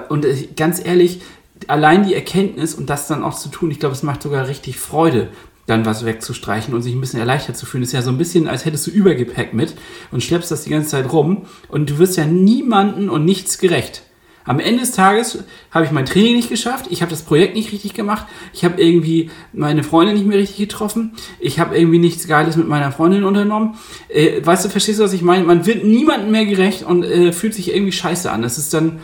[0.09, 1.21] Und äh, ganz ehrlich,
[1.67, 4.79] allein die Erkenntnis und das dann auch zu tun, ich glaube, es macht sogar richtig
[4.79, 5.29] Freude,
[5.67, 7.83] dann was wegzustreichen und sich ein bisschen erleichtert zu fühlen.
[7.83, 9.75] Ist ja so ein bisschen, als hättest du Übergepäck mit
[10.11, 14.01] und schleppst das die ganze Zeit rum und du wirst ja niemanden und nichts gerecht.
[14.49, 17.71] Am Ende des Tages habe ich mein Training nicht geschafft, ich habe das Projekt nicht
[17.71, 22.27] richtig gemacht, ich habe irgendwie meine Freundin nicht mehr richtig getroffen, ich habe irgendwie nichts
[22.27, 23.75] Geiles mit meiner Freundin unternommen.
[24.07, 25.43] Äh, weißt du, verstehst du, was ich meine?
[25.43, 28.41] Man wird niemandem mehr gerecht und äh, fühlt sich irgendwie scheiße an.
[28.41, 28.97] Das ist dann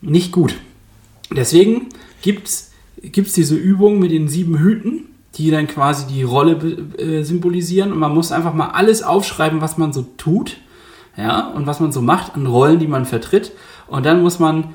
[0.00, 0.54] nicht gut.
[1.30, 1.90] Deswegen
[2.22, 2.72] gibt es
[3.34, 6.54] diese Übung mit den sieben Hüten, die dann quasi die Rolle
[6.96, 10.56] äh, symbolisieren und man muss einfach mal alles aufschreiben, was man so tut.
[11.18, 13.52] Ja, und was man so macht an Rollen, die man vertritt.
[13.88, 14.74] Und dann muss man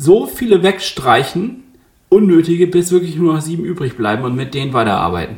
[0.00, 1.62] so viele wegstreichen,
[2.08, 5.36] unnötige, bis wirklich nur noch sieben übrig bleiben und mit denen weiterarbeiten.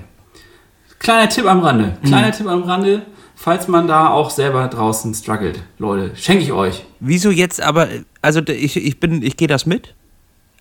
[1.00, 1.98] Kleiner Tipp am Rande.
[2.04, 2.32] Kleiner mhm.
[2.32, 3.02] Tipp am Rande,
[3.34, 5.60] falls man da auch selber draußen struggelt.
[5.78, 6.84] Leute, schenke ich euch.
[7.00, 7.88] Wieso jetzt aber,
[8.22, 9.94] also ich, ich bin, ich gehe das mit,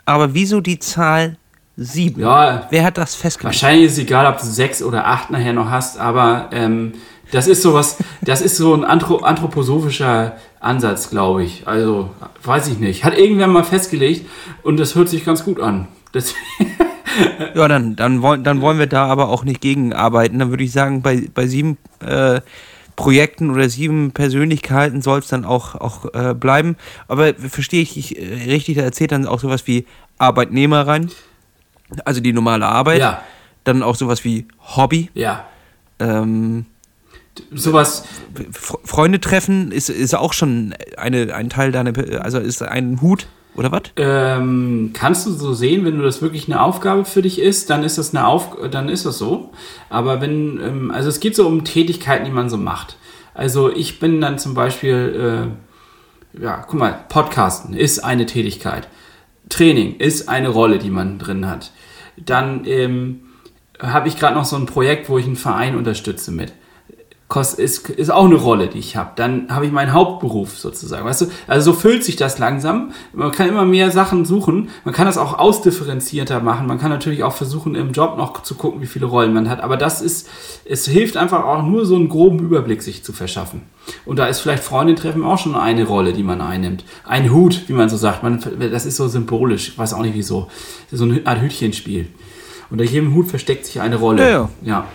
[0.05, 1.37] aber wieso die Zahl
[1.77, 2.21] sieben?
[2.21, 2.65] Ja.
[2.71, 3.53] Wer hat das festgelegt?
[3.53, 6.93] Wahrscheinlich ist es egal, ob du sechs oder acht nachher noch hast, aber ähm,
[7.31, 11.67] das ist sowas, das ist so ein anthroposophischer Ansatz, glaube ich.
[11.67, 12.11] Also,
[12.43, 13.03] weiß ich nicht.
[13.03, 14.27] Hat irgendwer mal festgelegt
[14.63, 15.87] und das hört sich ganz gut an.
[17.55, 20.39] ja, dann, dann, wollen, dann wollen wir da aber auch nicht gegenarbeiten.
[20.39, 22.41] Dann würde ich sagen, bei, bei sieben äh,
[22.95, 26.75] Projekten oder sieben Persönlichkeiten soll es dann auch, auch äh, bleiben.
[27.07, 29.85] Aber verstehe ich, ich äh, richtig, da erzählt dann auch sowas wie
[30.17, 31.09] Arbeitnehmer rein.
[32.05, 32.99] Also die normale Arbeit.
[32.99, 33.23] Ja.
[33.63, 35.09] Dann auch sowas wie Hobby.
[35.13, 35.45] Ja.
[35.99, 36.65] Ähm,
[37.51, 38.03] sowas.
[38.51, 43.71] Freunde treffen ist, ist auch schon eine, ein Teil deiner, also ist ein Hut oder
[43.71, 43.83] was?
[43.97, 47.83] Ähm, kannst du so sehen, wenn du das wirklich eine Aufgabe für dich ist, dann
[47.83, 49.51] ist das eine Auf, dann ist das so.
[49.89, 52.97] Aber wenn, ähm, also es geht so um Tätigkeiten, die man so macht.
[53.33, 55.51] Also ich bin dann zum Beispiel,
[56.37, 58.87] äh, ja, guck mal, Podcasten ist eine Tätigkeit.
[59.49, 61.71] Training ist eine Rolle, die man drin hat.
[62.17, 63.21] Dann ähm,
[63.79, 66.53] habe ich gerade noch so ein Projekt, wo ich einen Verein unterstütze mit
[67.31, 69.11] kost, ist, ist auch eine Rolle, die ich habe.
[69.15, 71.05] Dann habe ich meinen Hauptberuf sozusagen.
[71.05, 72.91] Weißt du, also so füllt sich das langsam.
[73.13, 74.69] Man kann immer mehr Sachen suchen.
[74.83, 76.67] Man kann das auch ausdifferenzierter machen.
[76.67, 79.61] Man kann natürlich auch versuchen, im Job noch zu gucken, wie viele Rollen man hat.
[79.61, 80.27] Aber das ist,
[80.65, 83.61] es hilft einfach auch nur so einen groben Überblick sich zu verschaffen.
[84.05, 86.83] Und da ist vielleicht Freundin treffen auch schon eine Rolle, die man einnimmt.
[87.05, 88.23] Ein Hut, wie man so sagt.
[88.23, 89.69] Man, das ist so symbolisch.
[89.69, 90.49] Ich weiß auch nicht wieso.
[90.91, 92.07] So eine Art Hütchenspiel.
[92.69, 94.21] Unter jedem Hut versteckt sich eine Rolle.
[94.21, 94.49] Ja, ja.
[94.63, 94.85] ja.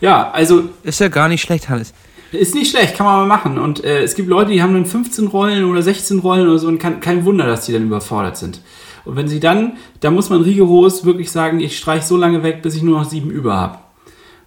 [0.00, 0.68] Ja, also.
[0.82, 1.92] Ist ja gar nicht schlecht, Hannes.
[2.32, 3.58] Ist nicht schlecht, kann man mal machen.
[3.58, 6.68] Und äh, es gibt Leute, die haben dann 15 Rollen oder 16 Rollen oder so
[6.68, 8.60] und kann, kein Wunder, dass die dann überfordert sind.
[9.04, 12.62] Und wenn sie dann, da muss man rigoros wirklich sagen, ich streiche so lange weg,
[12.62, 13.78] bis ich nur noch sieben über habe.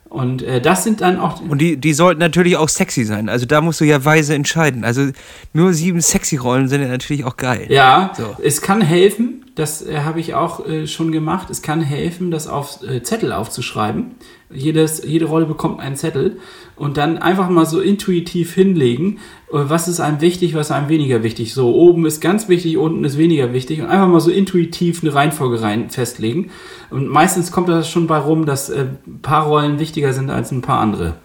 [0.09, 1.41] Und äh, das sind dann auch.
[1.41, 3.29] Und die, die sollten natürlich auch sexy sein.
[3.29, 4.83] Also da musst du ja weise entscheiden.
[4.83, 5.09] Also
[5.53, 7.67] nur sieben sexy Rollen sind ja natürlich auch geil.
[7.69, 8.35] Ja, so.
[8.41, 11.49] es kann helfen, das äh, habe ich auch äh, schon gemacht.
[11.49, 14.11] Es kann helfen, das auf äh, Zettel aufzuschreiben.
[14.53, 16.39] Jedes, jede Rolle bekommt einen Zettel
[16.75, 19.17] und dann einfach mal so intuitiv hinlegen,
[19.51, 21.55] äh, was ist einem wichtig, was ist einem weniger wichtig.
[21.55, 25.15] So, oben ist ganz wichtig, unten ist weniger wichtig und einfach mal so intuitiv eine
[25.15, 26.51] Reihenfolge rein festlegen.
[26.91, 30.51] Und meistens kommt das schon bei rum, dass äh, ein paar Rollen wichtiger sind als
[30.51, 31.15] ein paar andere.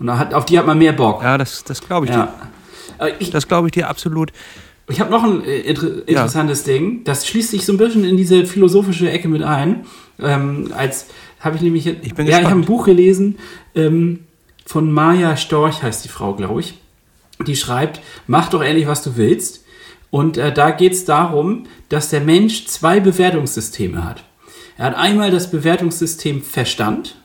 [0.00, 1.22] Und hat, auf die hat man mehr Bock.
[1.22, 2.34] Ja, das, das glaube ich ja.
[2.98, 3.06] dir.
[3.06, 4.32] Äh, ich, das glaube ich dir absolut.
[4.88, 6.72] Ich habe noch ein äh, inter interessantes ja.
[6.72, 7.04] Ding.
[7.04, 9.84] Das schließt sich so ein bisschen in diese philosophische Ecke mit ein.
[10.18, 11.06] Ähm, als
[11.40, 13.38] habe ich nämlich, ich bin ja, ich habe ein Buch gelesen
[13.74, 14.20] ähm,
[14.64, 16.74] von Maja Storch heißt die Frau, glaube ich.
[17.46, 19.64] Die schreibt: Mach doch endlich, was du willst.
[20.10, 24.24] Und äh, da geht es darum, dass der Mensch zwei Bewertungssysteme hat.
[24.76, 27.16] Er hat einmal das Bewertungssystem Verstand.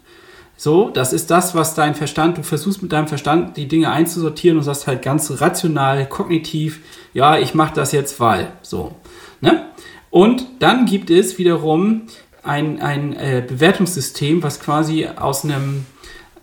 [0.64, 4.58] So, das ist das, was dein Verstand, du versuchst mit deinem Verstand die Dinge einzusortieren
[4.58, 6.80] und sagst halt ganz rational, kognitiv,
[7.14, 8.50] ja, ich mache das jetzt, weil.
[8.62, 8.96] So.
[9.42, 9.66] Ne?
[10.10, 12.04] Und dann gibt es wiederum
[12.44, 15.86] ein, ein äh, Bewertungssystem, was quasi aus einem,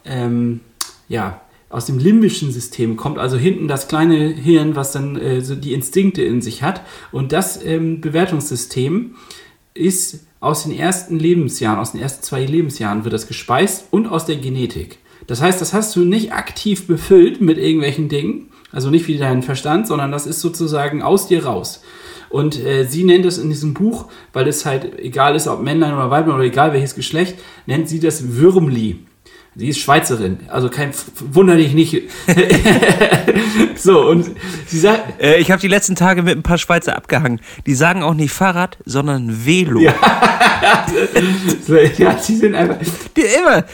[0.05, 0.61] ähm,
[1.09, 1.41] ja,
[1.71, 5.73] aus dem limbischen System kommt, also hinten das kleine Hirn, was dann äh, so die
[5.73, 6.83] Instinkte in sich hat.
[7.11, 9.15] Und das ähm, Bewertungssystem
[9.81, 14.27] ist aus den ersten Lebensjahren, aus den ersten zwei Lebensjahren wird das gespeist und aus
[14.27, 14.99] der Genetik.
[15.27, 19.43] Das heißt, das hast du nicht aktiv befüllt mit irgendwelchen Dingen, also nicht wie dein
[19.43, 21.83] Verstand, sondern das ist sozusagen aus dir raus.
[22.31, 25.95] Und äh, sie nennt es in diesem Buch, weil es halt egal ist, ob Männlein
[25.95, 29.01] oder Weiblein oder egal welches Geschlecht, nennt sie das Würmli.
[29.57, 30.93] Sie ist Schweizerin, also kein
[31.33, 32.09] Wunder dich nicht.
[33.75, 34.31] so, und
[34.67, 35.21] sie sagt.
[35.21, 37.41] Äh, ich habe die letzten Tage mit ein paar Schweizer abgehangen.
[37.67, 39.81] Die sagen auch nicht Fahrrad, sondern Velo.
[39.81, 39.95] Ja,
[41.99, 42.77] ja sie sind einfach.
[43.17, 43.65] Die immer.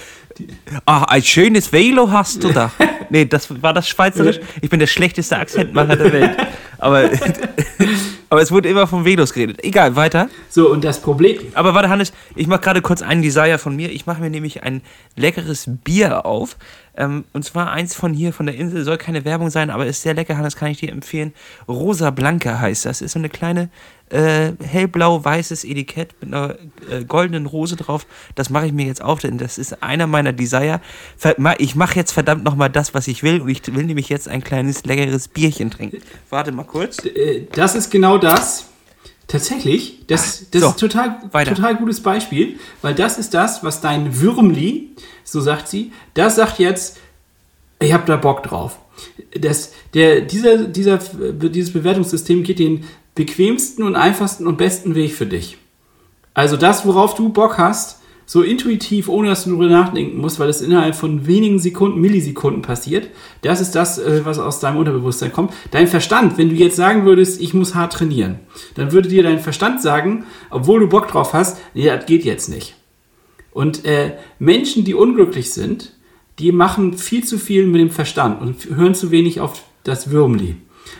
[0.87, 2.73] Ach, ein schönes Velo hast du da.
[3.11, 4.41] Nee, das war das Schweizerisch.
[4.61, 6.37] Ich bin der schlechteste Akzentmacher der Welt.
[6.79, 7.09] Aber,
[8.31, 9.63] aber es wurde immer vom Velos geredet.
[9.65, 10.29] Egal, weiter.
[10.49, 11.39] So, und das Problem.
[11.55, 13.91] Aber warte, Hannes, ich mache gerade kurz einen Desire von mir.
[13.91, 14.83] Ich mache mir nämlich ein
[15.17, 16.57] leckeres Bier auf.
[16.97, 18.85] Ähm, und zwar eins von hier, von der Insel.
[18.85, 21.33] Soll keine Werbung sein, aber ist sehr lecker, Hannes, kann ich dir empfehlen.
[21.69, 23.03] Rosa Blanca heißt das.
[23.03, 23.71] Ist so eine kleine
[24.11, 26.57] äh, hellblau-weißes Etikett mit einer
[26.91, 28.07] äh, goldenen Rose drauf.
[28.35, 30.81] Das mache ich mir jetzt auf, denn das ist einer meiner Desire.
[31.59, 33.41] Ich mache jetzt verdammt nochmal das, was ich will.
[33.41, 36.03] Und ich will nämlich jetzt ein kleines, leckeres Bierchen trinken.
[36.31, 37.05] Warte mal kurz.
[37.05, 38.67] Äh, das ist genau das.
[39.29, 44.21] Tatsächlich, das, das so, ist total, total gutes Beispiel, weil das ist das, was dein
[44.21, 44.91] Würmli,
[45.25, 46.99] so sagt sie, das sagt jetzt,
[47.81, 48.79] ich habe da Bock drauf.
[49.37, 52.85] Das, der, dieser, dieser, dieses Bewertungssystem geht den
[53.17, 55.59] bequemsten und einfachsten und besten Weg für dich.
[56.33, 60.49] Also das, worauf du Bock hast, so intuitiv, ohne dass du darüber nachdenken musst, weil
[60.49, 63.09] es innerhalb von wenigen Sekunden, Millisekunden passiert.
[63.43, 65.53] Das ist das, äh, was aus deinem Unterbewusstsein kommt.
[65.71, 68.41] Dein Verstand, wenn du jetzt sagen würdest, ich muss hart trainieren,
[68.75, 72.49] dann würde dir dein Verstand sagen, obwohl du Bock drauf hast, nee, das geht jetzt
[72.49, 72.75] nicht.
[73.53, 75.93] Und äh, Menschen, die unglücklich sind,
[76.41, 80.57] die machen viel zu viel mit dem Verstand und hören zu wenig auf das Würmli.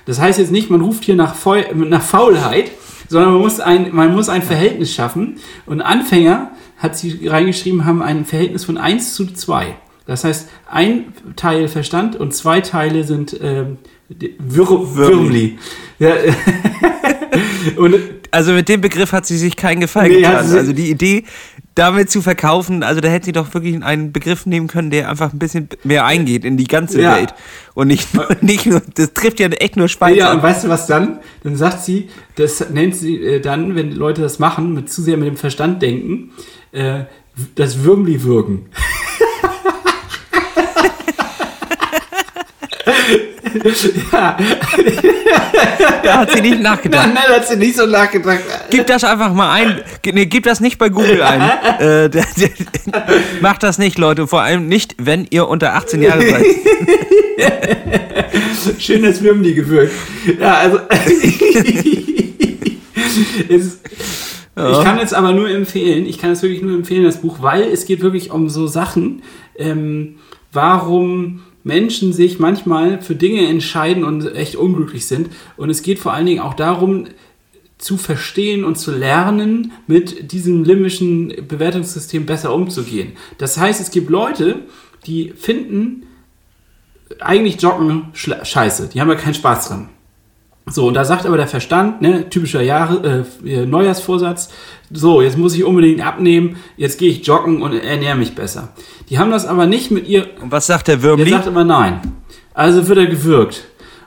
[0.07, 2.71] Das heißt jetzt nicht, man ruft hier nach, Feu nach Faulheit,
[3.09, 5.37] sondern man muss, ein, man muss ein Verhältnis schaffen.
[5.67, 6.53] Und Anfänger,
[6.87, 9.77] hat sie reingeschrieben, haben ein Verhältnis von 1 zu 2.
[10.07, 13.79] Das heißt, ein Teil Verstand und zwei Teile sind ähm,
[14.09, 15.59] Wür Würmli.
[15.99, 16.15] Ja.
[17.77, 17.97] und,
[18.31, 20.37] also mit dem Begriff hat sie sich keinen Gefallen nee, getan.
[20.37, 21.25] Also die Idee,
[21.75, 25.33] damit zu verkaufen, also da hätte sie doch wirklich einen Begriff nehmen können, der einfach
[25.33, 27.17] ein bisschen mehr eingeht in die ganze ja.
[27.17, 27.35] Welt.
[27.75, 30.17] Und nicht nur, nicht nur, das trifft ja echt nur Schweizer.
[30.17, 31.19] Ja, und weißt du was dann?
[31.43, 35.17] Dann sagt sie, das nennt sie äh, dann, wenn Leute das machen, mit zu sehr
[35.17, 36.31] mit dem Verstand denken,
[36.77, 37.05] äh,
[37.55, 38.67] das Würmli-Würgen.
[44.13, 44.37] ja.
[46.03, 47.07] da hat sie nicht nachgedacht.
[47.07, 48.41] Nein, nein, hat sie nicht so nachgedacht.
[48.71, 49.81] Gib das einfach mal ein.
[50.05, 51.41] Nee, gib das nicht bei Google ein.
[51.81, 52.11] äh,
[53.41, 54.27] macht das nicht, Leute.
[54.27, 56.45] Vor allem nicht, wenn ihr unter 18 Jahre seid.
[58.79, 59.93] Schön das Würmli gewürgt.
[60.39, 60.81] Ja, also.
[63.49, 63.79] es,
[64.57, 64.79] ja.
[64.79, 67.63] Ich kann es aber nur empfehlen, ich kann es wirklich nur empfehlen, das Buch, weil
[67.63, 69.23] es geht wirklich um so Sachen,
[69.57, 70.17] ähm,
[70.53, 75.31] warum Menschen sich manchmal für Dinge entscheiden und echt unglücklich sind.
[75.57, 77.07] Und es geht vor allen Dingen auch darum,
[77.79, 83.13] zu verstehen und zu lernen, mit diesem limbischen Bewertungssystem besser umzugehen.
[83.39, 84.61] Das heißt, es gibt Leute,
[85.07, 86.05] die finden
[87.21, 88.89] eigentlich Joggen scheiße.
[88.93, 89.89] Die haben ja keinen Spaß dran.
[90.69, 94.49] So, und da sagt aber der Verstand, ne, typischer Jahre, äh, Neujahrsvorsatz,
[94.91, 98.71] so, jetzt muss ich unbedingt abnehmen, jetzt gehe ich joggen und ernähre mich besser.
[99.09, 100.27] Die haben das aber nicht mit ihr.
[100.43, 101.25] Und was sagt der Würmli?
[101.25, 102.01] Der sagt immer nein.
[102.53, 103.63] Also wird er gewürgt.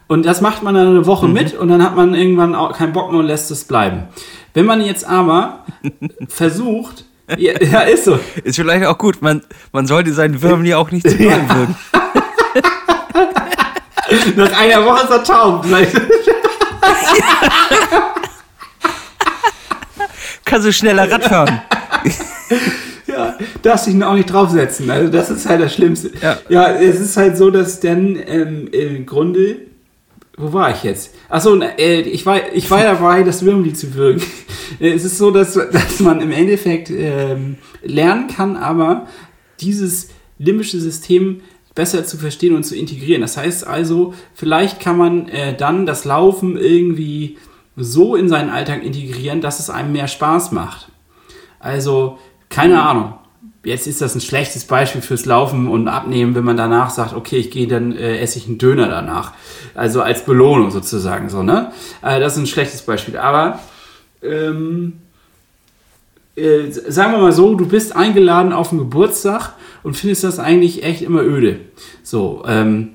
[0.07, 1.33] Und das macht man dann eine Woche mhm.
[1.33, 4.09] mit und dann hat man irgendwann auch keinen Bock mehr und lässt es bleiben.
[4.53, 5.63] Wenn man jetzt aber
[6.27, 7.05] versucht,
[7.37, 8.17] ja, ja, ist so.
[8.43, 11.75] Ist vielleicht auch gut, man, man sollte seinen Würmli auch nicht zu doll würgen.
[14.35, 15.63] Nach einer Woche ist er taub.
[20.45, 21.61] Kannst du schneller Rad fahren.
[23.07, 24.89] ja, darfst dich auch nicht draufsetzen.
[24.89, 26.11] Also das ist halt das Schlimmste.
[26.21, 29.57] Ja, ja es ist halt so, dass dann ähm, im Grunde,
[30.37, 31.13] wo war ich jetzt?
[31.29, 34.23] Achso, äh, ich war, ich war dabei, das Würmli zu wirken.
[34.79, 39.07] es ist so, dass, dass man im Endeffekt ähm, lernen kann, aber
[39.59, 40.09] dieses
[40.39, 41.41] limbische System
[41.79, 43.21] besser zu verstehen und zu integrieren.
[43.21, 47.37] Das heißt also, vielleicht kann man äh, dann das Laufen irgendwie
[47.77, 50.89] so in seinen Alltag integrieren, dass es einem mehr Spaß macht.
[51.57, 52.19] Also,
[52.49, 53.13] keine Ahnung.
[53.63, 57.37] Jetzt ist das ein schlechtes Beispiel fürs Laufen und Abnehmen, wenn man danach sagt, okay,
[57.37, 59.31] ich gehe dann äh, esse ich einen Döner danach.
[59.73, 61.71] Also als Belohnung sozusagen so, ne?
[62.01, 63.15] Äh, das ist ein schlechtes Beispiel.
[63.15, 63.59] Aber
[64.21, 64.97] ähm,
[66.39, 70.83] äh, sagen wir mal so, du bist eingeladen auf einen Geburtstag und findest das eigentlich
[70.83, 71.59] echt immer öde.
[72.03, 72.89] So, ähm,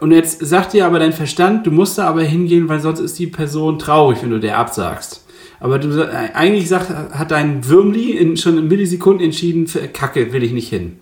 [0.00, 3.18] und jetzt sagt dir aber dein Verstand, du musst da aber hingehen, weil sonst ist
[3.18, 5.24] die Person traurig, wenn du der absagst.
[5.60, 10.32] Aber du, äh, eigentlich sagt, hat dein Würmli in, schon in Millisekunden entschieden, für Kacke
[10.32, 10.98] will ich nicht hin.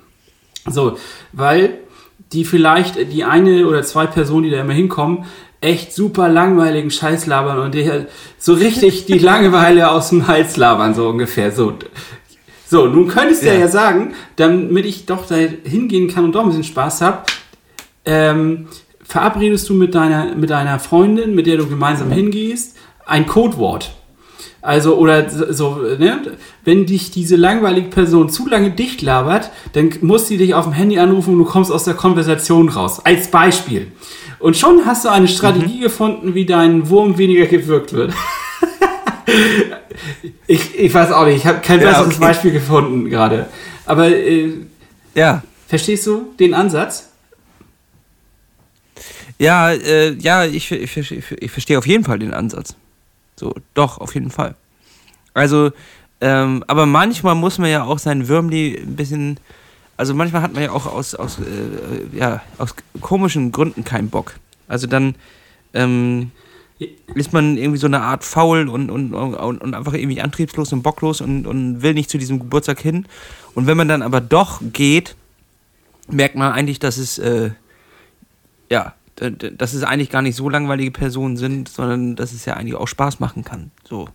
[0.69, 0.97] So,
[1.33, 1.79] weil
[2.33, 5.25] die vielleicht, die eine oder zwei Personen, die da immer hinkommen,
[5.63, 8.09] echt super langweiligen Scheiß labern und dir
[8.39, 11.53] so richtig die Langeweile aus dem Hals labern, so ungefähr.
[11.53, 11.75] So,
[12.67, 13.55] so nun könntest du ja.
[13.55, 17.23] ja sagen, damit ich doch da hingehen kann und doch ein bisschen Spaß habe,
[18.05, 18.67] ähm,
[19.05, 23.95] verabredest du mit deiner, mit deiner Freundin, mit der du gemeinsam hingehst, ein Codewort.
[24.63, 26.21] Also, oder so, ne?
[26.65, 30.73] wenn dich diese langweilige Person zu lange dicht labert, dann muss sie dich auf dem
[30.73, 33.05] Handy anrufen und du kommst aus der Konversation raus.
[33.05, 33.89] Als Beispiel.
[34.39, 35.83] Und schon hast du eine Strategie mhm.
[35.83, 38.15] gefunden, wie dein Wurm weniger gewirkt wird.
[40.47, 42.21] ich, ich weiß auch nicht, ich habe kein ja, besseres okay.
[42.21, 43.49] Beispiel gefunden gerade.
[43.85, 44.53] Aber äh,
[45.17, 45.43] ja.
[45.67, 47.11] verstehst du den Ansatz?
[49.41, 52.77] Ja, äh, ja, ich, ich, ich, ich verstehe auf jeden Fall den Ansatz.
[53.37, 54.55] So, doch, auf jeden Fall.
[55.35, 55.73] Also,
[56.21, 59.39] ähm, aber manchmal muss man ja auch seinen Würmli ein bisschen
[59.97, 64.35] also manchmal hat man ja auch aus, aus, äh, ja, aus komischen Gründen keinen Bock.
[64.67, 65.15] Also dann
[65.75, 66.33] ähm,
[67.15, 70.83] ist man irgendwie so eine Art faul und, und, und, und einfach irgendwie antriebslos und
[70.83, 73.07] bocklos und, und will nicht zu diesem Geburtstag hin.
[73.55, 75.15] Und wenn man dann aber doch geht,
[76.09, 77.51] merkt man eigentlich, dass es, äh,
[78.71, 78.95] ja,
[79.31, 82.89] dass es eigentlich gar nicht so langweilige Personen sind, sondern dass es ja eigentlich auch
[82.89, 83.71] Spaß machen kann.
[83.89, 84.09] So.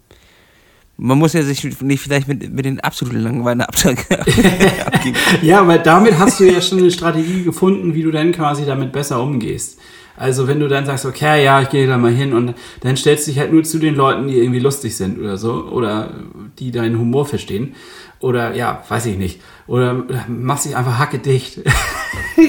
[1.00, 5.16] Man muss ja sich nicht vielleicht mit, mit den absoluten Langeweile abgeben.
[5.44, 8.92] ja, aber damit hast du ja schon eine Strategie gefunden, wie du dann quasi damit
[8.92, 9.80] besser umgehst.
[10.16, 13.28] Also wenn du dann sagst, okay, ja, ich gehe da mal hin und dann stellst
[13.28, 16.12] du dich halt nur zu den Leuten, die irgendwie lustig sind oder so oder
[16.58, 17.76] die deinen Humor verstehen
[18.20, 19.42] oder ja, weiß ich nicht.
[19.68, 21.60] Oder machst dich einfach hacke dicht.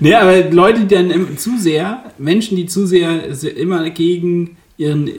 [0.00, 3.24] nee, aber Leute, die dann zu sehr, Menschen, die zu sehr
[3.56, 5.10] immer gegen ihren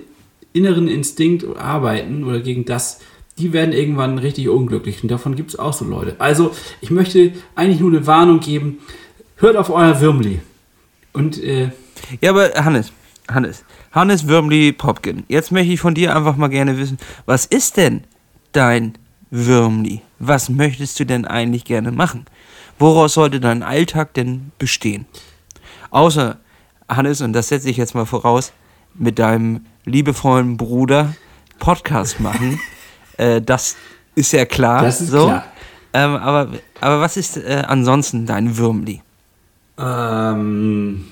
[0.53, 3.01] inneren Instinkt arbeiten oder gegen das,
[3.37, 5.03] die werden irgendwann richtig unglücklich.
[5.03, 6.15] Und davon gibt es auch so Leute.
[6.19, 8.77] Also, ich möchte eigentlich nur eine Warnung geben.
[9.35, 10.39] Hört auf euer Würmli.
[11.11, 11.71] Und, äh,
[12.21, 12.93] Ja, aber Hannes,
[13.29, 13.65] Hannes,
[13.95, 15.23] Hannes Würmli Popkin.
[15.29, 18.03] Jetzt möchte ich von dir einfach mal gerne wissen, was ist denn
[18.51, 18.97] dein
[19.31, 20.01] Würmli?
[20.19, 22.25] Was möchtest du denn eigentlich gerne machen?
[22.77, 25.05] Woraus sollte dein Alltag denn bestehen?
[25.91, 26.37] Außer,
[26.89, 28.51] Hannes, und das setze ich jetzt mal voraus,
[28.95, 31.15] mit deinem liebevollen Bruder
[31.59, 32.59] Podcast machen.
[33.17, 33.77] äh, das
[34.13, 34.83] ist ja klar.
[34.83, 35.27] Das ist so.
[35.27, 35.45] klar.
[35.93, 36.49] Ähm, aber,
[36.81, 39.01] aber was ist äh, ansonsten dein Würmli?
[39.77, 41.05] Ähm,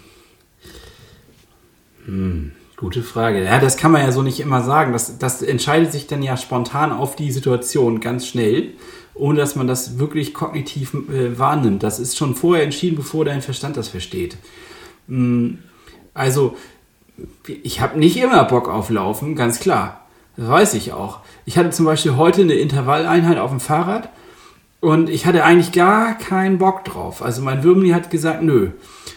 [2.05, 2.51] hm,
[2.83, 3.41] gute Frage.
[3.45, 4.91] Ja, das kann man ja so nicht immer sagen.
[4.91, 8.71] Das, das entscheidet sich dann ja spontan auf die Situation ganz schnell,
[9.15, 11.81] ohne dass man das wirklich kognitiv äh, wahrnimmt.
[11.81, 14.35] Das ist schon vorher entschieden, bevor dein Verstand das versteht.
[15.07, 15.59] Hm,
[16.13, 16.57] also,
[17.45, 20.05] ich habe nicht immer Bock auf Laufen, ganz klar.
[20.35, 21.19] Das weiß ich auch.
[21.45, 24.09] Ich hatte zum Beispiel heute eine Intervalleinheit auf dem Fahrrad
[24.81, 27.21] und ich hatte eigentlich gar keinen Bock drauf.
[27.21, 28.71] Also mein Würmli hat gesagt, nö.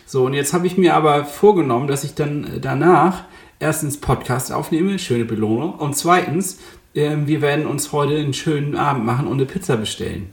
[0.07, 3.25] So, und jetzt habe ich mir aber vorgenommen, dass ich dann danach
[3.59, 5.75] erstens Podcast aufnehme, schöne Belohnung.
[5.75, 6.59] Und zweitens,
[6.95, 10.31] äh, wir werden uns heute einen schönen Abend machen und eine Pizza bestellen.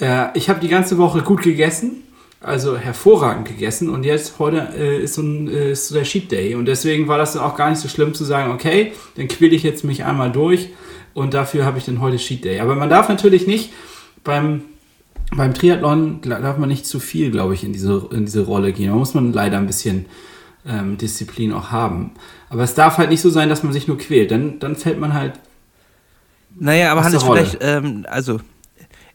[0.00, 2.02] Äh, ich habe die ganze Woche gut gegessen,
[2.40, 3.90] also hervorragend gegessen.
[3.90, 6.54] Und jetzt heute äh, ist, so ein, äh, ist so der Cheat Day.
[6.54, 9.54] Und deswegen war das dann auch gar nicht so schlimm zu sagen, okay, dann quäle
[9.54, 10.70] ich jetzt mich einmal durch.
[11.12, 12.60] Und dafür habe ich dann heute Cheat Day.
[12.60, 13.72] Aber man darf natürlich nicht
[14.24, 14.62] beim,
[15.36, 18.90] beim Triathlon darf man nicht zu viel, glaube ich, in diese, in diese Rolle gehen.
[18.90, 20.06] Da muss man leider ein bisschen
[20.66, 22.12] ähm, Disziplin auch haben.
[22.50, 24.30] Aber es darf halt nicht so sein, dass man sich nur quält.
[24.30, 25.34] Dann, dann fällt man halt.
[26.58, 28.40] Naja, aber Hannes, vielleicht, ähm, also,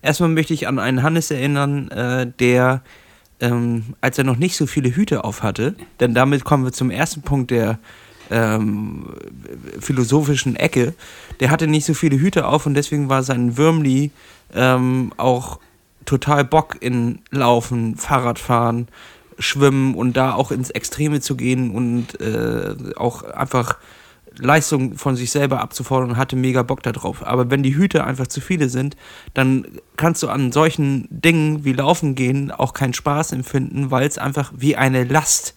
[0.02, 2.82] erstmal möchte ich an einen Hannes erinnern, äh, der,
[3.42, 6.90] ähm, als er noch nicht so viele Hüte auf hatte, denn damit kommen wir zum
[6.90, 7.78] ersten Punkt der
[8.32, 9.14] ähm,
[9.80, 10.94] philosophischen Ecke,
[11.42, 14.12] der hatte nicht so viele Hüte auf und deswegen war sein Würmli
[14.54, 15.60] ähm, auch
[16.06, 18.88] total Bock in Laufen, Fahrradfahren,
[19.40, 23.78] Schwimmen und da auch ins Extreme zu gehen und äh, auch einfach
[24.38, 27.26] Leistung von sich selber abzufordern und hatte mega Bock darauf.
[27.26, 28.96] Aber wenn die Hüte einfach zu viele sind,
[29.34, 29.66] dann
[29.98, 34.52] kannst du an solchen Dingen wie Laufen gehen auch keinen Spaß empfinden, weil es einfach
[34.56, 35.56] wie eine Last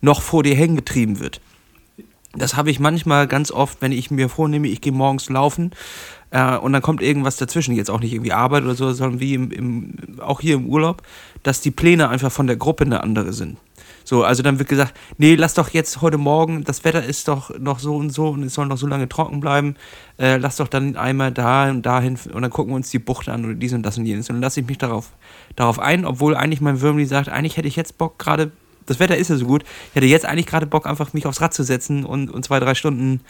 [0.00, 1.40] noch vor dir hängen getrieben wird.
[2.32, 5.72] Das habe ich manchmal ganz oft, wenn ich mir vornehme, ich gehe morgens laufen
[6.30, 9.34] äh, und dann kommt irgendwas dazwischen, jetzt auch nicht irgendwie Arbeit oder so, sondern wie
[9.34, 11.02] im, im, auch hier im Urlaub,
[11.42, 13.58] dass die Pläne einfach von der Gruppe eine andere sind.
[14.04, 17.56] So, also dann wird gesagt, nee, lass doch jetzt heute Morgen, das Wetter ist doch
[17.58, 19.76] noch so und so und es soll noch so lange trocken bleiben,
[20.18, 23.28] äh, lass doch dann einmal da und dahin und dann gucken wir uns die Bucht
[23.28, 25.10] an oder dies und das und jenes und dann lasse ich mich darauf,
[25.54, 28.50] darauf ein, obwohl eigentlich mein Würmli sagt, eigentlich hätte ich jetzt Bock gerade
[28.86, 29.62] das Wetter ist ja so gut.
[29.90, 32.58] Ich hätte jetzt eigentlich gerade Bock, einfach mich aufs Rad zu setzen und, und zwei,
[32.58, 33.20] drei Stunden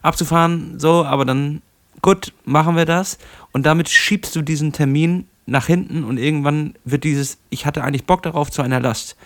[0.00, 0.78] abzufahren.
[0.78, 1.60] So, aber dann,
[2.02, 3.18] gut, machen wir das.
[3.52, 8.04] Und damit schiebst du diesen Termin nach hinten und irgendwann wird dieses, ich hatte eigentlich
[8.04, 9.16] Bock darauf, zu einer Last.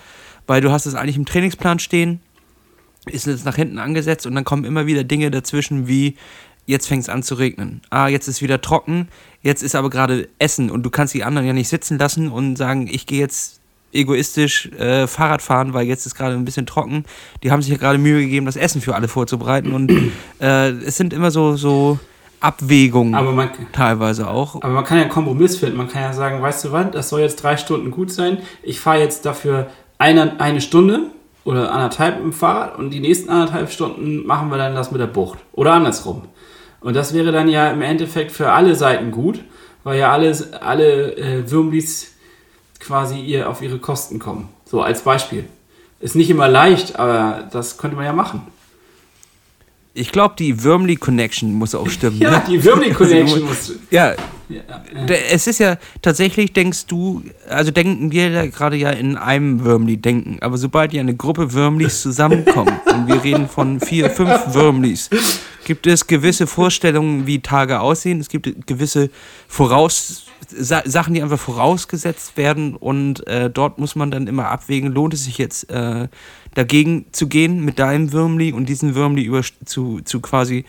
[0.46, 2.20] Weil du hast es eigentlich im Trainingsplan stehen,
[3.06, 6.16] ist jetzt nach hinten angesetzt und dann kommen immer wieder Dinge dazwischen wie,
[6.66, 7.82] jetzt fängt es an zu regnen.
[7.90, 9.08] Ah, jetzt ist wieder trocken,
[9.42, 12.56] jetzt ist aber gerade Essen und du kannst die anderen ja nicht sitzen lassen und
[12.56, 13.60] sagen, ich gehe jetzt
[13.92, 17.04] egoistisch äh, Fahrrad fahren, weil jetzt ist gerade ein bisschen trocken.
[17.42, 19.90] Die haben sich ja gerade Mühe gegeben, das Essen für alle vorzubereiten und
[20.40, 21.98] äh, es sind immer so, so
[22.42, 24.56] Abwägungen man, teilweise auch.
[24.56, 25.76] Aber man kann ja einen Kompromiss finden.
[25.76, 28.38] Man kann ja sagen, weißt du was, das soll jetzt drei Stunden gut sein.
[28.62, 29.68] Ich fahre jetzt dafür
[29.98, 31.10] eine, eine Stunde
[31.44, 35.06] oder anderthalb im Fahrrad und die nächsten anderthalb Stunden machen wir dann das mit der
[35.06, 35.38] Bucht.
[35.52, 36.22] Oder andersrum.
[36.80, 39.40] Und das wäre dann ja im Endeffekt für alle Seiten gut,
[39.84, 42.12] weil ja alle, alle äh, Würmlis
[42.80, 44.48] quasi ihr auf ihre Kosten kommen.
[44.64, 45.44] So als Beispiel.
[46.00, 48.42] Ist nicht immer leicht, aber das könnte man ja machen.
[49.94, 52.18] Ich glaube, die Würmli Connection muss auch stimmen.
[52.18, 52.42] ja, ne?
[52.48, 53.72] die Würmli Connection muss.
[53.90, 54.14] Ja.
[54.48, 54.62] ja.
[55.30, 59.98] Es ist ja tatsächlich, denkst du, also denken wir ja gerade ja in einem Würmli
[59.98, 65.10] denken, aber sobald ja eine Gruppe Würmlis zusammenkommt und wir reden von vier, fünf Würmlis,
[65.66, 68.18] gibt es gewisse Vorstellungen, wie Tage aussehen.
[68.18, 69.10] Es gibt gewisse
[69.46, 74.92] Voraus Sa Sachen, die einfach vorausgesetzt werden und äh, dort muss man dann immer abwägen,
[74.92, 76.08] lohnt es sich jetzt äh,
[76.54, 80.64] dagegen zu gehen mit deinem Würmli und diesen Würmli über zu, zu quasi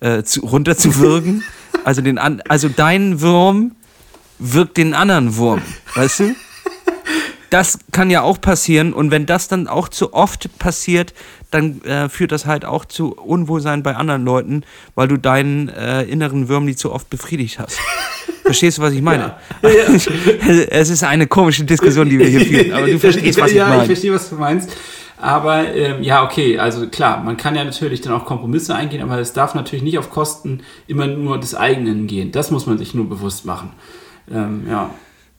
[0.00, 1.44] äh, zu, runterzuwirken.
[1.84, 3.72] also, den an also dein Wurm
[4.38, 5.62] wirkt den anderen Wurm,
[5.94, 6.34] weißt du?
[7.50, 11.14] Das kann ja auch passieren und wenn das dann auch zu oft passiert,
[11.50, 14.62] dann äh, führt das halt auch zu Unwohlsein bei anderen Leuten,
[14.94, 17.76] weil du deinen äh, inneren Würmli zu oft befriedigt hast.
[18.44, 19.34] Verstehst du, was ich meine?
[19.62, 19.68] Ja.
[19.68, 19.84] Ja,
[20.70, 23.74] es ist eine komische Diskussion, die wir hier führen, aber du verstehst, was ich meine.
[23.74, 24.70] Ja, ich verstehe, was du meinst.
[25.20, 29.18] Aber ähm, ja, okay, also klar, man kann ja natürlich dann auch Kompromisse eingehen, aber
[29.18, 32.32] es darf natürlich nicht auf Kosten immer nur des eigenen gehen.
[32.32, 33.70] Das muss man sich nur bewusst machen.
[34.30, 34.90] Ähm, ja.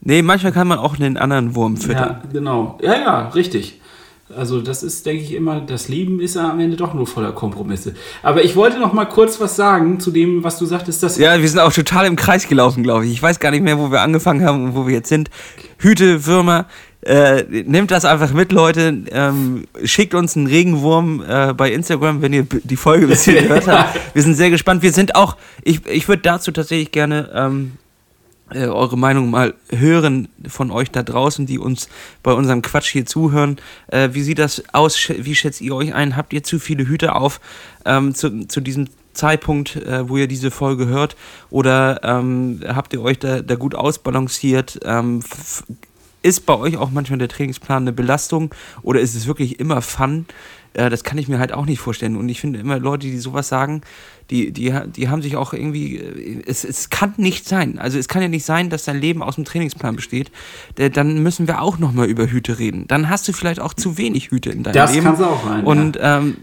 [0.01, 2.21] Nee, manchmal kann man auch einen anderen Wurm füttern.
[2.23, 2.77] Ja, genau.
[2.81, 3.79] Ja, ja, richtig.
[4.35, 7.95] Also das ist, denke ich, immer, das Leben ist am Ende doch nur voller Kompromisse.
[8.23, 11.03] Aber ich wollte noch mal kurz was sagen zu dem, was du sagtest.
[11.03, 13.11] Dass ja, wir sind auch total im Kreis gelaufen, glaube ich.
[13.11, 15.29] Ich weiß gar nicht mehr, wo wir angefangen haben und wo wir jetzt sind.
[15.77, 16.65] Hüte, Würmer,
[17.01, 19.03] äh, nehmt das einfach mit, Leute.
[19.11, 23.67] Ähm, schickt uns einen Regenwurm äh, bei Instagram, wenn ihr die Folge bis hier gehört
[23.67, 23.99] habt.
[24.13, 24.83] Wir sind sehr gespannt.
[24.83, 27.29] Wir sind auch, ich, ich würde dazu tatsächlich gerne...
[27.33, 27.71] Ähm,
[28.53, 31.87] äh, eure Meinung mal hören von euch da draußen, die uns
[32.21, 33.55] bei unserem Quatsch hier zuhören.
[33.87, 34.97] Äh, wie sieht das aus?
[35.07, 36.17] Wie schätzt ihr euch ein?
[36.17, 37.39] Habt ihr zu viele Hüte auf
[37.85, 41.15] ähm, zu, zu diesem Zeitpunkt, äh, wo ihr diese Folge hört?
[41.49, 44.79] Oder ähm, habt ihr euch da, da gut ausbalanciert?
[44.83, 45.23] Ähm,
[46.23, 48.53] ist bei euch auch manchmal der Trainingsplan eine Belastung
[48.83, 50.25] oder ist es wirklich immer Fun?
[50.73, 52.15] Äh, das kann ich mir halt auch nicht vorstellen.
[52.15, 53.81] Und ich finde immer Leute, die sowas sagen,
[54.29, 55.97] die, die, die haben sich auch irgendwie.
[55.97, 57.77] äh, Es, es kann nicht sein.
[57.79, 60.31] Also es kann ja nicht sein, dass dein Leben aus dem Trainingsplan besteht.
[60.77, 62.85] Äh, Dann müssen wir auch nochmal über Hüte reden.
[62.87, 65.05] Dann hast du vielleicht auch zu wenig Hüte in deinem Das Leben.
[65.05, 66.37] kann's auch sein, Und, ähm,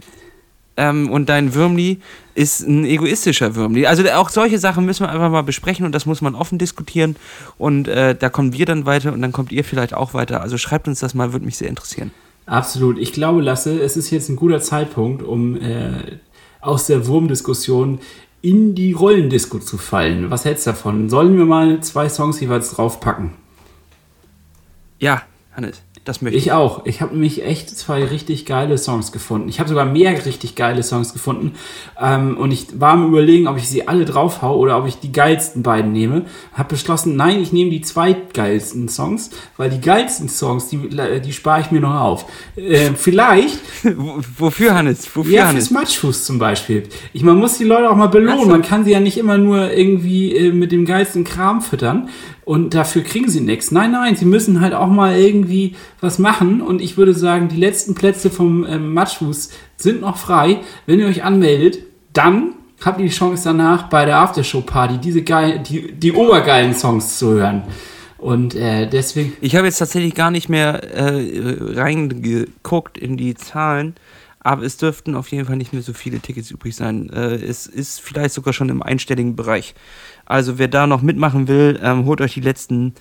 [0.78, 1.98] ähm, und dein Würmli
[2.34, 3.86] ist ein egoistischer Würmli.
[3.86, 7.16] Also auch solche Sachen müssen wir einfach mal besprechen und das muss man offen diskutieren.
[7.58, 10.40] Und äh, da kommen wir dann weiter und dann kommt ihr vielleicht auch weiter.
[10.40, 12.12] Also schreibt uns das mal, würde mich sehr interessieren.
[12.46, 12.96] Absolut.
[12.98, 16.18] Ich glaube, Lasse, es ist jetzt ein guter Zeitpunkt, um äh,
[16.60, 17.98] aus der Wurmdiskussion
[18.40, 20.30] in die Rollendisco zu fallen.
[20.30, 21.10] Was hältst du davon?
[21.10, 23.32] Sollen wir mal zwei Songs jeweils draufpacken?
[25.00, 25.22] Ja,
[25.54, 26.46] Hannes, das möchte ich.
[26.46, 26.86] Ich auch.
[26.86, 29.48] Ich habe nämlich echt zwei richtig geile Songs gefunden.
[29.48, 31.52] Ich habe sogar mehr richtig geile Songs gefunden.
[32.00, 35.12] Ähm, und ich war am überlegen, ob ich sie alle draufhau oder ob ich die
[35.12, 36.24] geilsten beiden nehme.
[36.54, 40.78] Habe beschlossen, nein, ich nehme die zweitgeilsten Songs, weil die geilsten Songs, die,
[41.24, 42.24] die spare ich mir noch auf.
[42.56, 43.58] Äh, vielleicht
[43.98, 45.08] Wo- Wofür, Hannes?
[45.14, 45.68] Wofür, Ja, Hannes?
[45.68, 46.84] fürs Matschfuß zum Beispiel.
[47.12, 48.44] Ich, man muss die Leute auch mal belohnen.
[48.44, 48.48] So.
[48.50, 52.08] Man kann sie ja nicht immer nur irgendwie äh, mit dem geilsten Kram füttern
[52.48, 53.72] und dafür kriegen sie nichts.
[53.72, 56.62] Nein, nein, sie müssen halt auch mal irgendwie was machen.
[56.62, 60.60] Und ich würde sagen, die letzten Plätze vom ähm, Matschfuß sind noch frei.
[60.86, 61.80] Wenn ihr euch anmeldet,
[62.14, 67.18] dann habt ihr die Chance danach bei der Aftershow-Party diese geil, die, die obergeilen Songs
[67.18, 67.64] zu hören.
[68.16, 73.94] Und äh, deswegen Ich habe jetzt tatsächlich gar nicht mehr äh, reingeguckt in die Zahlen,
[74.40, 77.10] aber es dürften auf jeden Fall nicht mehr so viele Tickets übrig sein.
[77.10, 79.74] Äh, es ist vielleicht sogar schon im einstelligen Bereich.
[80.28, 82.94] Also wer da noch mitmachen will, ähm, holt euch die letzten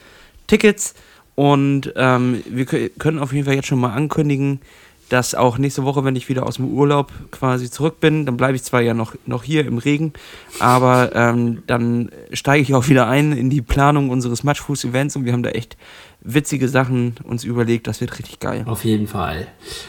[0.47, 0.95] Tickets
[1.35, 4.61] und ähm, wir kö- können auf jeden Fall jetzt schon mal ankündigen,
[5.09, 8.55] dass auch nächste Woche, wenn ich wieder aus dem Urlaub quasi zurück bin, dann bleibe
[8.55, 10.13] ich zwar ja noch, noch hier im Regen,
[10.59, 15.33] aber ähm, dann steige ich auch wieder ein in die Planung unseres Matchfuß-Events und wir
[15.33, 15.77] haben da echt
[16.21, 17.87] witzige Sachen uns überlegt.
[17.87, 18.63] Das wird richtig geil.
[18.65, 19.47] Auf jeden Fall.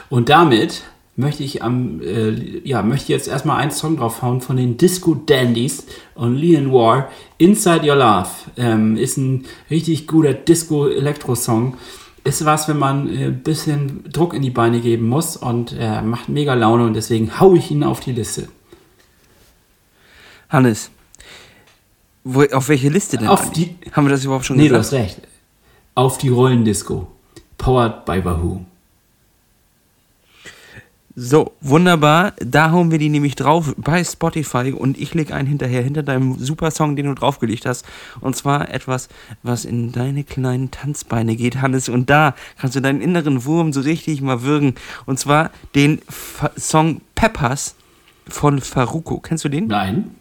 [0.09, 0.83] Und damit
[1.19, 5.85] möchte ich am, äh, ja, möchte jetzt erstmal einen Song draufhauen von den Disco Dandies
[6.15, 7.09] und Leon War.
[7.39, 11.77] Inside Your Love ähm, ist ein richtig guter Disco-Elektro-Song.
[12.25, 16.03] Ist was, wenn man ein äh, bisschen Druck in die Beine geben muss und äh,
[16.03, 18.49] macht mega Laune und deswegen hau ich ihn auf die Liste.
[20.49, 20.91] Hannes,
[22.25, 23.29] wo, auf welche Liste denn?
[23.29, 24.85] Auf die- Haben wir das überhaupt schon Nee, du gesagt?
[24.87, 25.21] hast recht.
[25.95, 27.09] Auf die Rollendisco.
[27.59, 28.61] Powered by Wahoo.
[31.21, 32.35] So, wunderbar.
[32.39, 36.39] Da hauen wir die nämlich drauf bei Spotify und ich lege einen hinterher, hinter deinem
[36.39, 37.85] super Song, den du draufgelegt hast.
[38.21, 39.09] Und zwar etwas,
[39.43, 41.89] was in deine kleinen Tanzbeine geht, Hannes.
[41.89, 44.77] Und da kannst du deinen inneren Wurm so richtig mal würgen.
[45.07, 47.75] Und zwar den Fa Song Peppers
[48.29, 49.19] von Faruko.
[49.19, 49.67] Kennst du den?
[49.67, 50.13] Nein.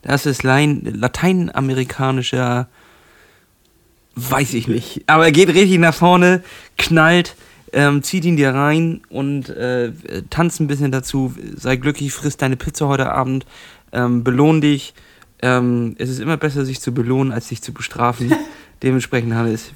[0.00, 2.68] Das ist lateinamerikanischer,
[4.14, 5.02] weiß ich nicht.
[5.08, 6.42] Aber er geht richtig nach vorne,
[6.78, 7.36] knallt,
[7.72, 9.92] ähm, zieht ihn dir rein und äh,
[10.30, 11.34] tanzt ein bisschen dazu.
[11.56, 13.46] Sei glücklich, frisst deine Pizza heute Abend,
[13.92, 14.94] ähm, belohn dich.
[15.42, 18.32] Ähm, es ist immer besser, sich zu belohnen, als sich zu bestrafen.
[18.82, 19.72] Dementsprechend, Hannes,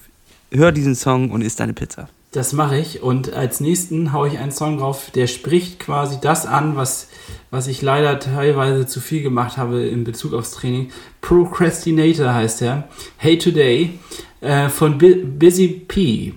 [0.51, 2.09] hör diesen Song und isst deine Pizza.
[2.32, 6.47] Das mache ich und als nächsten haue ich einen Song drauf, der spricht quasi das
[6.47, 7.09] an, was,
[7.51, 10.93] was ich leider teilweise zu viel gemacht habe in Bezug aufs Training.
[11.22, 12.88] Procrastinator heißt er.
[13.16, 13.99] Hey Today
[14.41, 16.34] äh, von Bi Busy P.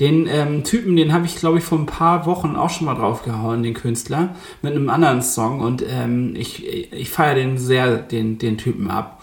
[0.00, 2.94] Den ähm, Typen, den habe ich glaube ich vor ein paar Wochen auch schon mal
[2.94, 8.38] draufgehauen, den Künstler, mit einem anderen Song und ähm, ich, ich feiere den sehr, den,
[8.38, 9.22] den Typen ab.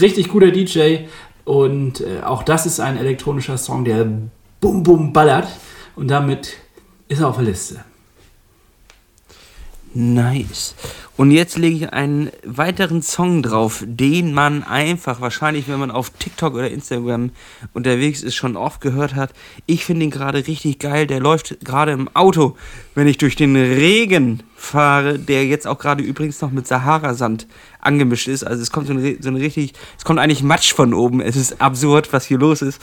[0.00, 1.06] Richtig guter DJ
[1.46, 4.06] und äh, auch das ist ein elektronischer Song, der
[4.60, 5.48] bum bum ballert
[5.96, 6.58] und damit
[7.08, 7.84] ist er auf der Liste.
[10.00, 10.76] Nice.
[11.16, 16.10] Und jetzt lege ich einen weiteren Song drauf, den man einfach wahrscheinlich, wenn man auf
[16.10, 17.32] TikTok oder Instagram
[17.74, 19.32] unterwegs ist, schon oft gehört hat.
[19.66, 21.08] Ich finde ihn gerade richtig geil.
[21.08, 22.56] Der läuft gerade im Auto,
[22.94, 27.48] wenn ich durch den Regen fahre, der jetzt auch gerade übrigens noch mit Sahara-Sand
[27.80, 28.44] angemischt ist.
[28.44, 31.20] Also es kommt so eine, so eine richtig, es kommt eigentlich Matsch von oben.
[31.20, 32.80] Es ist absurd, was hier los ist.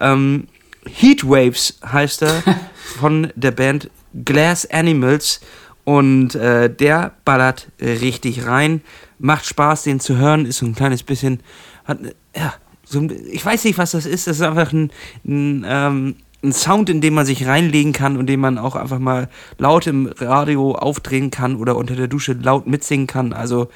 [0.00, 0.48] Ähm,
[0.84, 2.42] Heatwaves heißt er
[2.98, 3.88] von der Band
[4.24, 5.40] Glass Animals.
[5.86, 8.82] Und äh, der ballert richtig rein.
[9.18, 10.44] Macht Spaß, den zu hören.
[10.44, 11.40] Ist so ein kleines bisschen.
[11.86, 12.00] Hat,
[12.36, 12.52] ja,
[12.84, 14.26] so, ich weiß nicht, was das ist.
[14.26, 14.90] Das ist einfach ein,
[15.24, 18.98] ein, ähm, ein Sound, in den man sich reinlegen kann und den man auch einfach
[18.98, 23.32] mal laut im Radio aufdrehen kann oder unter der Dusche laut mitsingen kann.
[23.32, 23.68] Also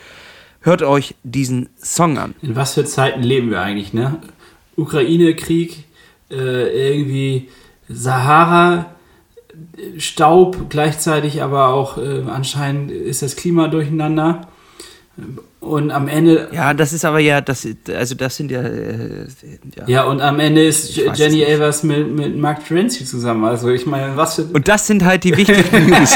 [0.62, 2.34] Hört euch diesen Song an.
[2.42, 4.18] In was für Zeiten leben wir eigentlich, ne?
[4.76, 5.84] Ukraine-Krieg,
[6.30, 7.48] äh, irgendwie
[7.88, 8.94] Sahara,
[9.98, 14.42] Staub, gleichzeitig aber auch äh, anscheinend ist das Klima durcheinander.
[15.60, 16.48] Und am Ende.
[16.52, 18.62] Ja, das ist aber ja, das, also das sind ja.
[18.62, 19.26] Äh,
[19.76, 19.84] ja.
[19.86, 20.04] ja.
[20.04, 23.44] und am Ende ist Jenny Elvers mit, mit Mark Terenzi zusammen.
[23.44, 24.44] Also ich meine, was für.
[24.44, 26.14] Und das sind halt die wichtigen News.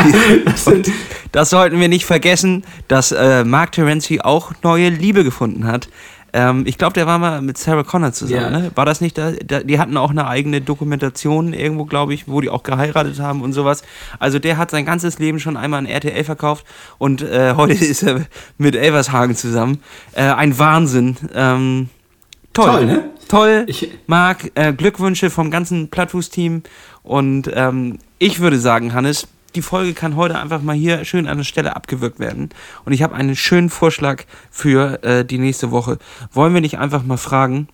[0.46, 0.70] das,
[1.32, 5.88] das, sollten wir nicht vergessen, dass äh, Mark Terenzi auch neue Liebe gefunden hat.
[6.32, 8.40] Ähm, ich glaube, der war mal mit Sarah Connor zusammen.
[8.40, 8.50] Ja.
[8.50, 8.70] Ne?
[8.74, 12.40] War das nicht da, da, Die hatten auch eine eigene Dokumentation irgendwo, glaube ich, wo
[12.40, 13.82] die auch geheiratet haben und sowas.
[14.18, 16.66] Also der hat sein ganzes Leben schon einmal an RTL verkauft
[16.98, 18.26] und äh, heute ist er
[18.58, 19.82] mit Elvershagen zusammen.
[20.12, 21.16] Äh, ein Wahnsinn.
[21.34, 21.88] Ähm,
[22.52, 22.66] toll.
[22.66, 23.04] Toll, ne?
[23.28, 23.64] Toll.
[23.66, 26.62] Ich, Marc, äh, Glückwünsche vom ganzen Plattfuß-Team.
[27.02, 29.26] Und ähm, ich würde sagen, Hannes,
[29.56, 32.50] die Folge kann heute einfach mal hier schön an der Stelle abgewürgt werden.
[32.84, 35.98] Und ich habe einen schönen Vorschlag für äh, die nächste Woche.
[36.32, 37.68] Wollen wir nicht einfach mal fragen,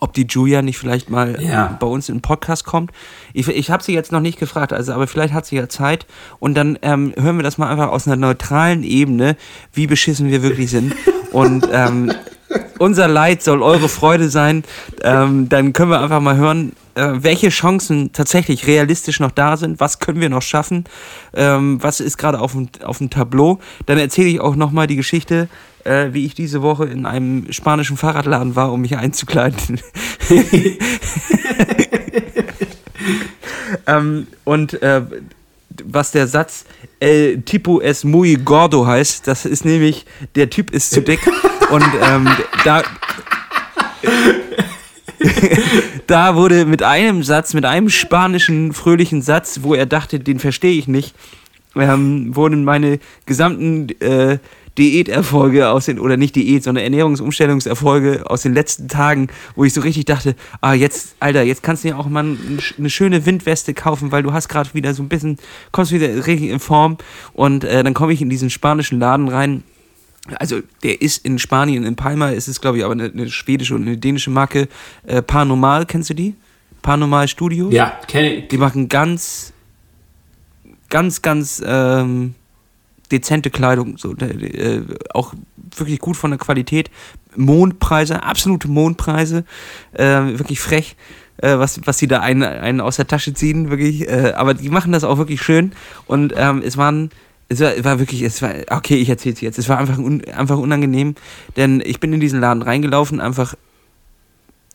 [0.00, 1.76] ob die Julia nicht vielleicht mal ja.
[1.80, 2.90] bei uns in den Podcast kommt.
[3.32, 6.06] Ich, ich habe sie jetzt noch nicht gefragt, also aber vielleicht hat sie ja Zeit
[6.40, 9.36] und dann ähm, hören wir das mal einfach aus einer neutralen Ebene,
[9.72, 10.94] wie beschissen wir wirklich sind.
[11.32, 12.12] und ähm,
[12.78, 14.64] unser Leid soll eure Freude sein.
[15.02, 19.80] Ähm, dann können wir einfach mal hören, äh, welche Chancen tatsächlich realistisch noch da sind.
[19.80, 20.84] Was können wir noch schaffen?
[21.34, 23.60] Ähm, was ist gerade auf dem, auf dem Tableau?
[23.86, 25.48] Dann erzähle ich auch nochmal die Geschichte,
[25.84, 29.80] äh, wie ich diese Woche in einem spanischen Fahrradladen war, um mich einzukleiden.
[33.86, 35.02] ähm, und äh,
[35.84, 36.64] was der Satz
[37.00, 41.20] El tipo es muy gordo heißt, das ist nämlich, der Typ ist zu dick.
[41.70, 42.28] Und ähm,
[42.64, 42.82] da.
[46.08, 50.78] da wurde mit einem Satz, mit einem spanischen fröhlichen Satz, wo er dachte, den verstehe
[50.78, 51.14] ich nicht,
[51.76, 54.38] ähm, wurden meine gesamten äh,
[54.78, 59.82] Diäterfolge aus den, oder nicht Diät, sondern Ernährungsumstellungserfolge aus den letzten Tagen, wo ich so
[59.82, 62.36] richtig dachte, ah, jetzt, Alter, jetzt kannst du ja auch mal
[62.78, 65.36] eine schöne Windweste kaufen, weil du hast gerade wieder so ein bisschen,
[65.72, 66.96] kommst wieder richtig in Form.
[67.34, 69.62] Und äh, dann komme ich in diesen spanischen Laden rein
[70.36, 73.74] also der ist in Spanien, in Palma ist es, glaube ich, aber eine, eine, schwedische
[73.74, 74.68] und eine dänische Marke.
[75.06, 76.34] Äh, Paranormal, kennst du die?
[76.82, 77.70] Paranormal Studio?
[77.70, 78.48] Ja, kenne ich.
[78.48, 79.52] Die machen ganz,
[80.88, 82.34] ganz, ganz ähm,
[83.10, 84.82] dezente Kleidung, so, äh,
[85.14, 85.34] auch
[85.76, 86.90] wirklich gut von der Qualität.
[87.36, 89.44] Mondpreise, absolute Mondpreise,
[89.92, 90.96] äh, wirklich frech,
[91.38, 94.08] äh, was, was sie da einen, einen aus der Tasche ziehen, wirklich.
[94.08, 95.72] Äh, aber die machen das auch wirklich schön
[96.06, 97.10] und ähm, es waren
[97.48, 99.58] es war, war, wirklich, es war, okay, ich erzähl's jetzt.
[99.58, 101.14] Es war einfach, un, einfach unangenehm,
[101.56, 103.54] denn ich bin in diesen Laden reingelaufen, einfach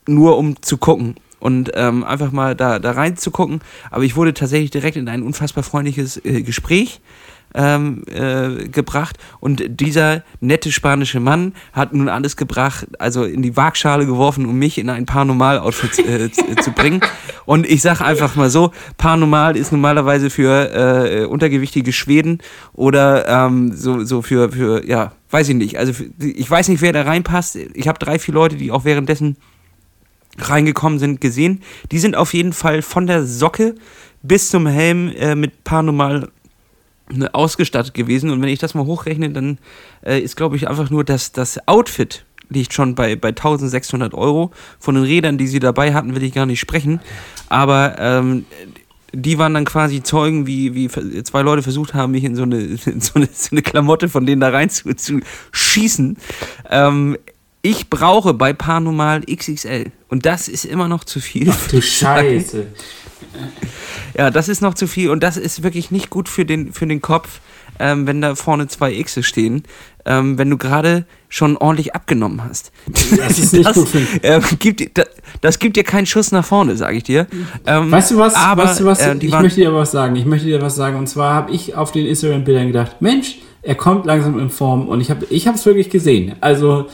[0.07, 3.61] nur um zu gucken und ähm, einfach mal da, da reinzugucken.
[3.91, 6.99] Aber ich wurde tatsächlich direkt in ein unfassbar freundliches äh, Gespräch
[7.53, 13.55] ähm, äh, gebracht und dieser nette spanische Mann hat nun alles gebracht, also in die
[13.55, 17.01] Waagschale geworfen, um mich in ein Paranormal-Outfit äh, zu, zu bringen.
[17.45, 22.39] Und ich sage einfach mal so, Paranormal ist normalerweise für äh, untergewichtige Schweden
[22.73, 25.77] oder ähm, so, so für, für, ja, weiß ich nicht.
[25.77, 27.57] Also ich weiß nicht, wer da reinpasst.
[27.73, 29.37] Ich habe drei, vier Leute, die auch währenddessen
[30.37, 31.61] reingekommen sind, gesehen.
[31.91, 33.75] Die sind auf jeden Fall von der Socke
[34.21, 36.29] bis zum Helm äh, mit Paranormal
[37.33, 38.29] ausgestattet gewesen.
[38.29, 39.57] Und wenn ich das mal hochrechne, dann
[40.05, 44.51] äh, ist, glaube ich, einfach nur das, das Outfit liegt schon bei, bei 1600 Euro.
[44.79, 46.99] Von den Rädern, die sie dabei hatten, will ich gar nicht sprechen.
[47.49, 48.45] Aber ähm,
[49.13, 50.89] die waren dann quasi Zeugen, wie, wie
[51.23, 54.25] zwei Leute versucht haben, mich in so eine, in so eine, so eine Klamotte von
[54.25, 55.19] denen da rein zu, zu
[55.51, 56.17] schießen.
[56.69, 57.17] Ähm,
[57.61, 59.85] ich brauche bei Paranormal XXL.
[60.09, 61.49] Und das ist immer noch zu viel.
[61.49, 62.67] Ach du Scheiße.
[64.17, 66.85] Ja, das ist noch zu viel und das ist wirklich nicht gut für den, für
[66.85, 67.39] den Kopf,
[67.79, 69.63] ähm, wenn da vorne zwei X stehen,
[70.05, 72.71] ähm, wenn du gerade schon ordentlich abgenommen hast.
[73.17, 73.87] Das ist nicht das, gut.
[74.21, 75.07] Äh, gibt, das,
[75.41, 77.27] das, gibt dir keinen Schuss nach vorne, sage ich dir.
[77.65, 78.35] Ähm, weißt du was?
[78.35, 78.99] Aber, weißt du was?
[78.99, 80.15] Äh, ich möchte dir was sagen.
[80.15, 80.97] Ich möchte dir was sagen.
[80.97, 85.01] Und zwar habe ich auf den Instagram-Bildern gedacht, Mensch, er kommt langsam in Form und
[85.01, 86.35] ich habe ich es wirklich gesehen.
[86.41, 86.87] Also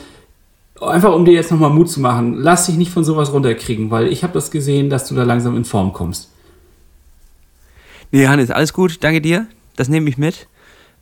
[0.80, 4.08] einfach um dir jetzt nochmal Mut zu machen, lass dich nicht von sowas runterkriegen, weil
[4.08, 6.30] ich habe das gesehen, dass du da langsam in Form kommst.
[8.12, 9.46] Nee, Hannes, alles gut, danke dir.
[9.76, 10.48] Das nehme ich mit.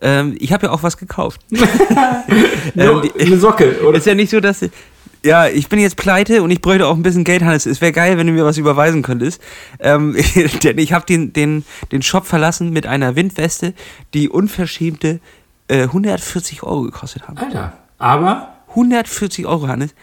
[0.01, 1.41] Ähm, ich habe ja auch was gekauft.
[2.77, 3.99] ähm, eine Socke, oder?
[3.99, 4.65] Ist ja nicht so, dass.
[5.25, 7.67] Ja, ich bin jetzt pleite und ich bräuchte auch ein bisschen Geld, Hannes.
[7.67, 9.43] Es wäre geil, wenn du mir was überweisen könntest.
[9.81, 10.17] Ähm,
[10.63, 13.75] denn ich habe den, den, den Shop verlassen mit einer Windweste,
[14.15, 15.19] die unverschämte
[15.67, 17.37] äh, 140 Euro gekostet hat.
[17.37, 19.95] Alter, aber 140 Euro, Hannes.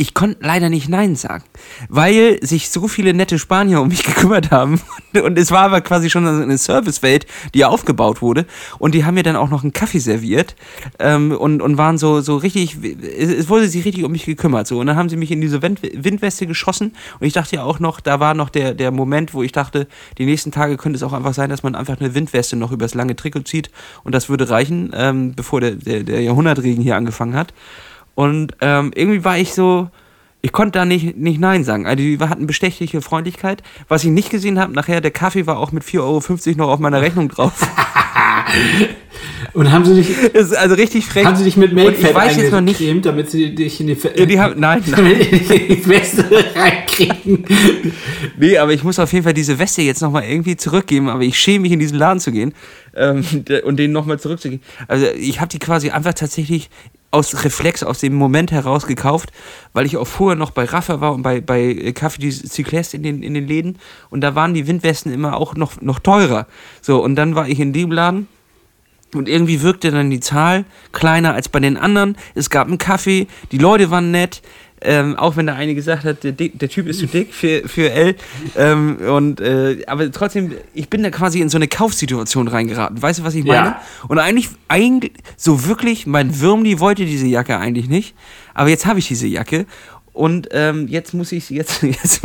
[0.00, 1.42] ich konnte leider nicht Nein sagen,
[1.88, 4.80] weil sich so viele nette Spanier um mich gekümmert haben.
[5.12, 8.46] Und es war aber quasi schon eine Servicewelt, die aufgebaut wurde.
[8.78, 10.54] Und die haben mir dann auch noch einen Kaffee serviert
[11.00, 12.78] ähm, und, und waren so, so richtig,
[13.18, 14.68] es wurde sich richtig um mich gekümmert.
[14.68, 14.78] So.
[14.78, 16.92] Und dann haben sie mich in diese Wind, Windweste geschossen.
[17.18, 19.88] Und ich dachte ja auch noch, da war noch der, der Moment, wo ich dachte,
[20.16, 22.94] die nächsten Tage könnte es auch einfach sein, dass man einfach eine Windweste noch übers
[22.94, 23.72] lange Trikot zieht.
[24.04, 27.52] Und das würde reichen, ähm, bevor der, der, der Jahrhundertregen hier angefangen hat.
[28.18, 29.90] Und ähm, irgendwie war ich so,
[30.42, 31.86] ich konnte da nicht, nicht Nein sagen.
[31.86, 33.62] Also die hatten bestechliche Freundlichkeit.
[33.86, 36.80] Was ich nicht gesehen habe, nachher der Kaffee war auch mit 4,50 Euro noch auf
[36.80, 37.52] meiner Rechnung drauf.
[39.52, 41.24] Und haben sie dich, das ist also richtig frech.
[41.26, 43.86] haben sie dich mit Make-Fett ich weiß jetzt noch nicht- eingecremt, damit sie dich in
[43.86, 44.96] die, Fe Ja, die haben, nein, nein.
[44.96, 46.24] damit in die Weste
[46.56, 47.44] reinkriegen?
[48.36, 51.38] Nee, aber ich muss auf jeden Fall diese Weste jetzt nochmal irgendwie zurückgeben, aber ich
[51.38, 52.52] schäme mich, in diesen Laden zu gehen
[52.96, 53.24] ähm,
[53.64, 54.64] und den nochmal zurückzugeben.
[54.86, 56.68] Also ich habe die quasi einfach tatsächlich
[57.10, 59.30] aus Reflex, aus dem Moment heraus gekauft,
[59.72, 63.02] weil ich auch vorher noch bei Rafa war und bei, bei Café du Cycleste in
[63.02, 63.78] den, in den Läden
[64.10, 66.46] und da waren die Windwesten immer auch noch, noch teurer.
[66.82, 68.28] So, und dann war ich in dem Laden
[69.14, 72.16] und irgendwie wirkte dann die Zahl kleiner als bei den anderen.
[72.34, 74.42] Es gab einen Kaffee, die Leute waren nett.
[74.80, 77.90] Ähm, auch wenn da eine gesagt hat, der, der Typ ist zu dick für, für
[77.90, 78.14] L.
[78.56, 83.00] Ähm, und, äh, aber trotzdem, ich bin da quasi in so eine Kaufsituation reingeraten.
[83.00, 83.68] Weißt du, was ich meine?
[83.68, 83.82] Ja.
[84.08, 88.14] Und eigentlich, eigentlich, so wirklich, mein Würmli wollte diese Jacke eigentlich nicht.
[88.54, 89.66] Aber jetzt habe ich diese Jacke.
[90.18, 92.22] Und ähm, jetzt muss ich jetzt, jetzt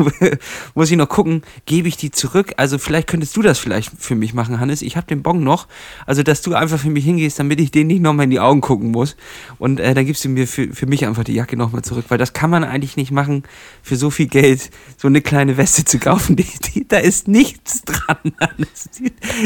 [0.73, 2.51] muss ich noch gucken, gebe ich die zurück?
[2.57, 4.81] Also vielleicht könntest du das vielleicht für mich machen, Hannes.
[4.81, 5.67] Ich habe den Bon noch.
[6.07, 8.61] Also dass du einfach für mich hingehst, damit ich den nicht nochmal in die Augen
[8.61, 9.15] gucken muss.
[9.59, 12.05] Und äh, dann gibst du mir für, für mich einfach die Jacke nochmal zurück.
[12.07, 13.43] Weil das kann man eigentlich nicht machen,
[13.83, 16.35] für so viel Geld so eine kleine Weste zu kaufen.
[16.43, 18.17] Die, die, da ist nichts dran.
[18.39, 18.89] Hannes.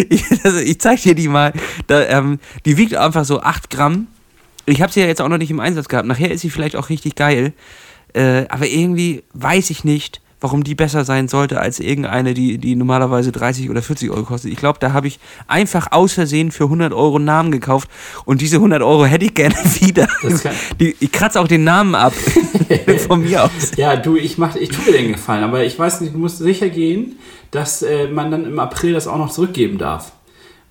[0.07, 1.51] Ich, also ich zeig dir die mal.
[1.87, 4.07] Da, ähm, die wiegt einfach so 8 Gramm.
[4.65, 6.07] Ich habe sie ja jetzt auch noch nicht im Einsatz gehabt.
[6.07, 7.53] Nachher ist sie vielleicht auch richtig geil.
[8.13, 12.75] Äh, aber irgendwie weiß ich nicht, warum die besser sein sollte als irgendeine, die, die
[12.75, 14.51] normalerweise 30 oder 40 Euro kostet.
[14.51, 17.89] Ich glaube, da habe ich einfach aus Versehen für 100 Euro einen Namen gekauft
[18.25, 20.07] und diese 100 Euro hätte ich gerne wieder.
[20.79, 22.13] Die, ich kratze auch den Namen ab
[23.07, 23.71] von mir aus.
[23.77, 26.37] Ja, du, ich, mach, ich tue dir den Gefallen, aber ich weiß nicht, du musst
[26.37, 27.17] sicher gehen,
[27.51, 30.11] dass äh, man dann im April das auch noch zurückgeben darf,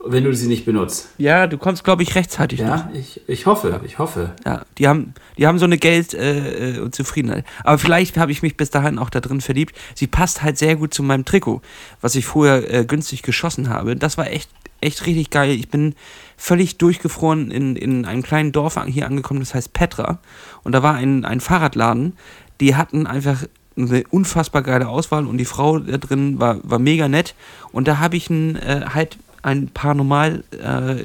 [0.04, 1.08] wenn du sie nicht benutzt.
[1.18, 2.60] Ja, du kommst, glaube ich, rechtzeitig.
[2.60, 4.32] Ja, ich, ich hoffe, ich hoffe.
[4.44, 7.44] Ja, die haben, die haben so eine Geld- äh, äh, und Zufriedenheit.
[7.64, 9.74] Aber vielleicht habe ich mich bis dahin auch da drin verliebt.
[9.94, 11.60] Sie passt halt sehr gut zu meinem Trikot,
[12.00, 13.96] was ich vorher äh, günstig geschossen habe.
[13.96, 15.50] Das war echt, echt richtig geil.
[15.50, 15.94] Ich bin
[16.36, 20.18] völlig durchgefroren in, in einem kleinen Dorf hier angekommen, das heißt Petra.
[20.62, 22.12] Und da war ein, ein Fahrradladen,
[22.60, 23.44] die hatten einfach
[23.78, 27.34] eine unfassbar geile Auswahl und die Frau da drin war, war mega nett.
[27.72, 30.96] Und da habe ich ein, äh, halt ein paar normal äh,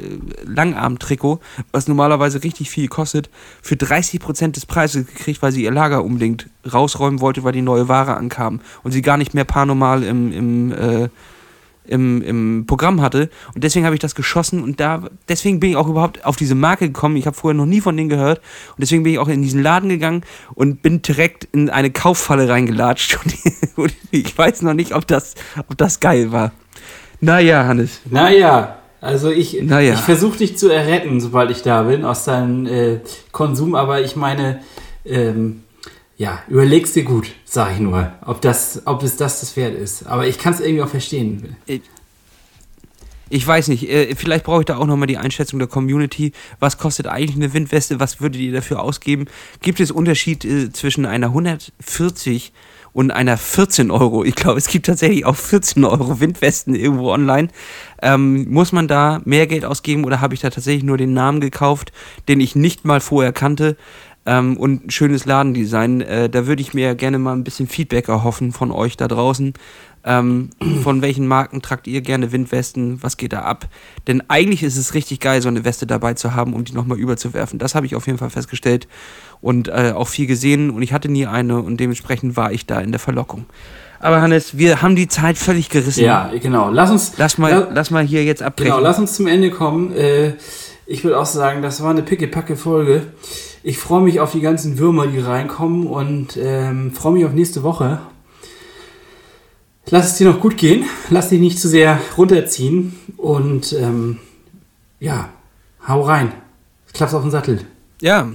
[0.45, 1.39] Langarm-Trikot,
[1.71, 3.29] was normalerweise richtig viel kostet,
[3.61, 7.87] für 30% des Preises gekriegt, weil sie ihr Lager unbedingt rausräumen wollte, weil die neue
[7.87, 11.09] Ware ankam und sie gar nicht mehr paar normal im, im, äh,
[11.85, 13.29] im, im Programm hatte.
[13.53, 16.55] Und deswegen habe ich das geschossen und da, deswegen bin ich auch überhaupt auf diese
[16.55, 17.17] Marke gekommen.
[17.17, 18.39] Ich habe vorher noch nie von denen gehört
[18.69, 20.23] und deswegen bin ich auch in diesen Laden gegangen
[20.55, 23.19] und bin direkt in eine Kauffalle reingelatscht
[23.75, 25.35] und ich weiß noch nicht, ob das,
[25.69, 26.51] ob das geil war.
[27.22, 28.01] Naja, Hannes.
[28.09, 29.93] Naja, also ich, Naja.
[29.93, 32.99] ich versuche dich zu erretten, sobald ich da bin, aus deinem äh,
[33.32, 34.61] Konsum, aber ich meine,
[35.05, 35.63] ähm,
[36.17, 40.05] ja, überlegst dir gut, sag ich nur, ob, das, ob es das das wert ist.
[40.05, 41.55] Aber ich kann es irgendwie auch verstehen.
[43.30, 46.34] Ich weiß nicht, äh, vielleicht brauche ich da auch nochmal die Einschätzung der Community.
[46.59, 47.99] Was kostet eigentlich eine Windweste?
[47.99, 49.26] Was würdet ihr dafür ausgeben?
[49.61, 52.51] Gibt es Unterschied äh, zwischen einer 140
[52.93, 54.23] und einer 14 Euro?
[54.23, 57.49] Ich glaube, es gibt tatsächlich auch 14 Euro Windwesten irgendwo online.
[58.01, 61.41] Ähm, muss man da mehr Geld ausgeben oder habe ich da tatsächlich nur den Namen
[61.41, 61.91] gekauft,
[62.27, 63.77] den ich nicht mal vorher kannte?
[64.25, 66.01] Ähm, und ein schönes Ladendesign.
[66.01, 69.53] Äh, da würde ich mir gerne mal ein bisschen Feedback erhoffen von euch da draußen.
[70.03, 70.49] Ähm,
[70.83, 73.01] von welchen Marken tragt ihr gerne Windwesten?
[73.01, 73.67] Was geht da ab?
[74.07, 76.99] Denn eigentlich ist es richtig geil, so eine Weste dabei zu haben, um die nochmal
[76.99, 77.57] überzuwerfen.
[77.57, 78.87] Das habe ich auf jeden Fall festgestellt
[79.41, 80.69] und äh, auch viel gesehen.
[80.69, 83.45] Und ich hatte nie eine und dementsprechend war ich da in der Verlockung.
[83.99, 86.03] Aber Hannes, wir haben die Zeit völlig gerissen.
[86.03, 86.69] Ja, genau.
[86.71, 88.71] Lass uns, Lass mal, la- lass mal hier jetzt abbrechen.
[88.71, 89.93] genau, lass uns zum Ende kommen.
[89.95, 90.33] Äh,
[90.87, 93.03] ich würde auch sagen, das war eine pickepacke Folge.
[93.63, 97.61] Ich freue mich auf die ganzen Würmer, die reinkommen und ähm, freue mich auf nächste
[97.61, 97.99] Woche.
[99.89, 100.85] Lass es dir noch gut gehen.
[101.09, 102.93] Lass dich nicht zu sehr runterziehen.
[103.17, 104.17] Und ähm,
[104.99, 105.29] ja,
[105.87, 106.31] hau rein.
[106.93, 107.61] Klapp's auf den Sattel.
[108.01, 108.27] Ja,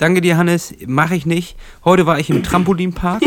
[0.00, 0.74] danke dir, Hannes.
[0.86, 1.56] Mache ich nicht.
[1.84, 3.22] Heute war ich im Trampolinpark.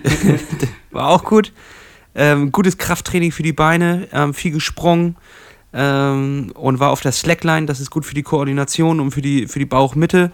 [0.90, 1.52] war auch gut.
[2.14, 5.16] Ähm, gutes Krafttraining für die Beine, ähm, viel gesprungen
[5.72, 7.66] ähm, und war auf der Slackline.
[7.66, 10.30] Das ist gut für die Koordination und für die, für die Bauchmitte.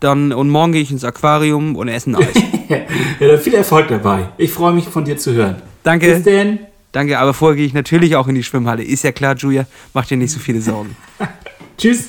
[0.00, 2.34] Dann, und morgen gehe ich ins Aquarium und esse ein Eis.
[3.20, 4.28] ja, viel Erfolg dabei.
[4.38, 5.60] Ich freue mich von dir zu hören.
[5.82, 6.14] Danke.
[6.14, 6.60] Bis denn.
[6.92, 8.82] Danke, aber vorher gehe ich natürlich auch in die Schwimmhalle.
[8.82, 10.96] Ist ja klar, Julia, mach dir nicht so viele Sorgen.
[11.78, 12.08] Tschüss.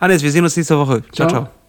[0.00, 1.02] Hannes, wir sehen uns nächste Woche.
[1.12, 1.28] ciao.
[1.28, 1.42] ciao.
[1.44, 1.59] Ciao.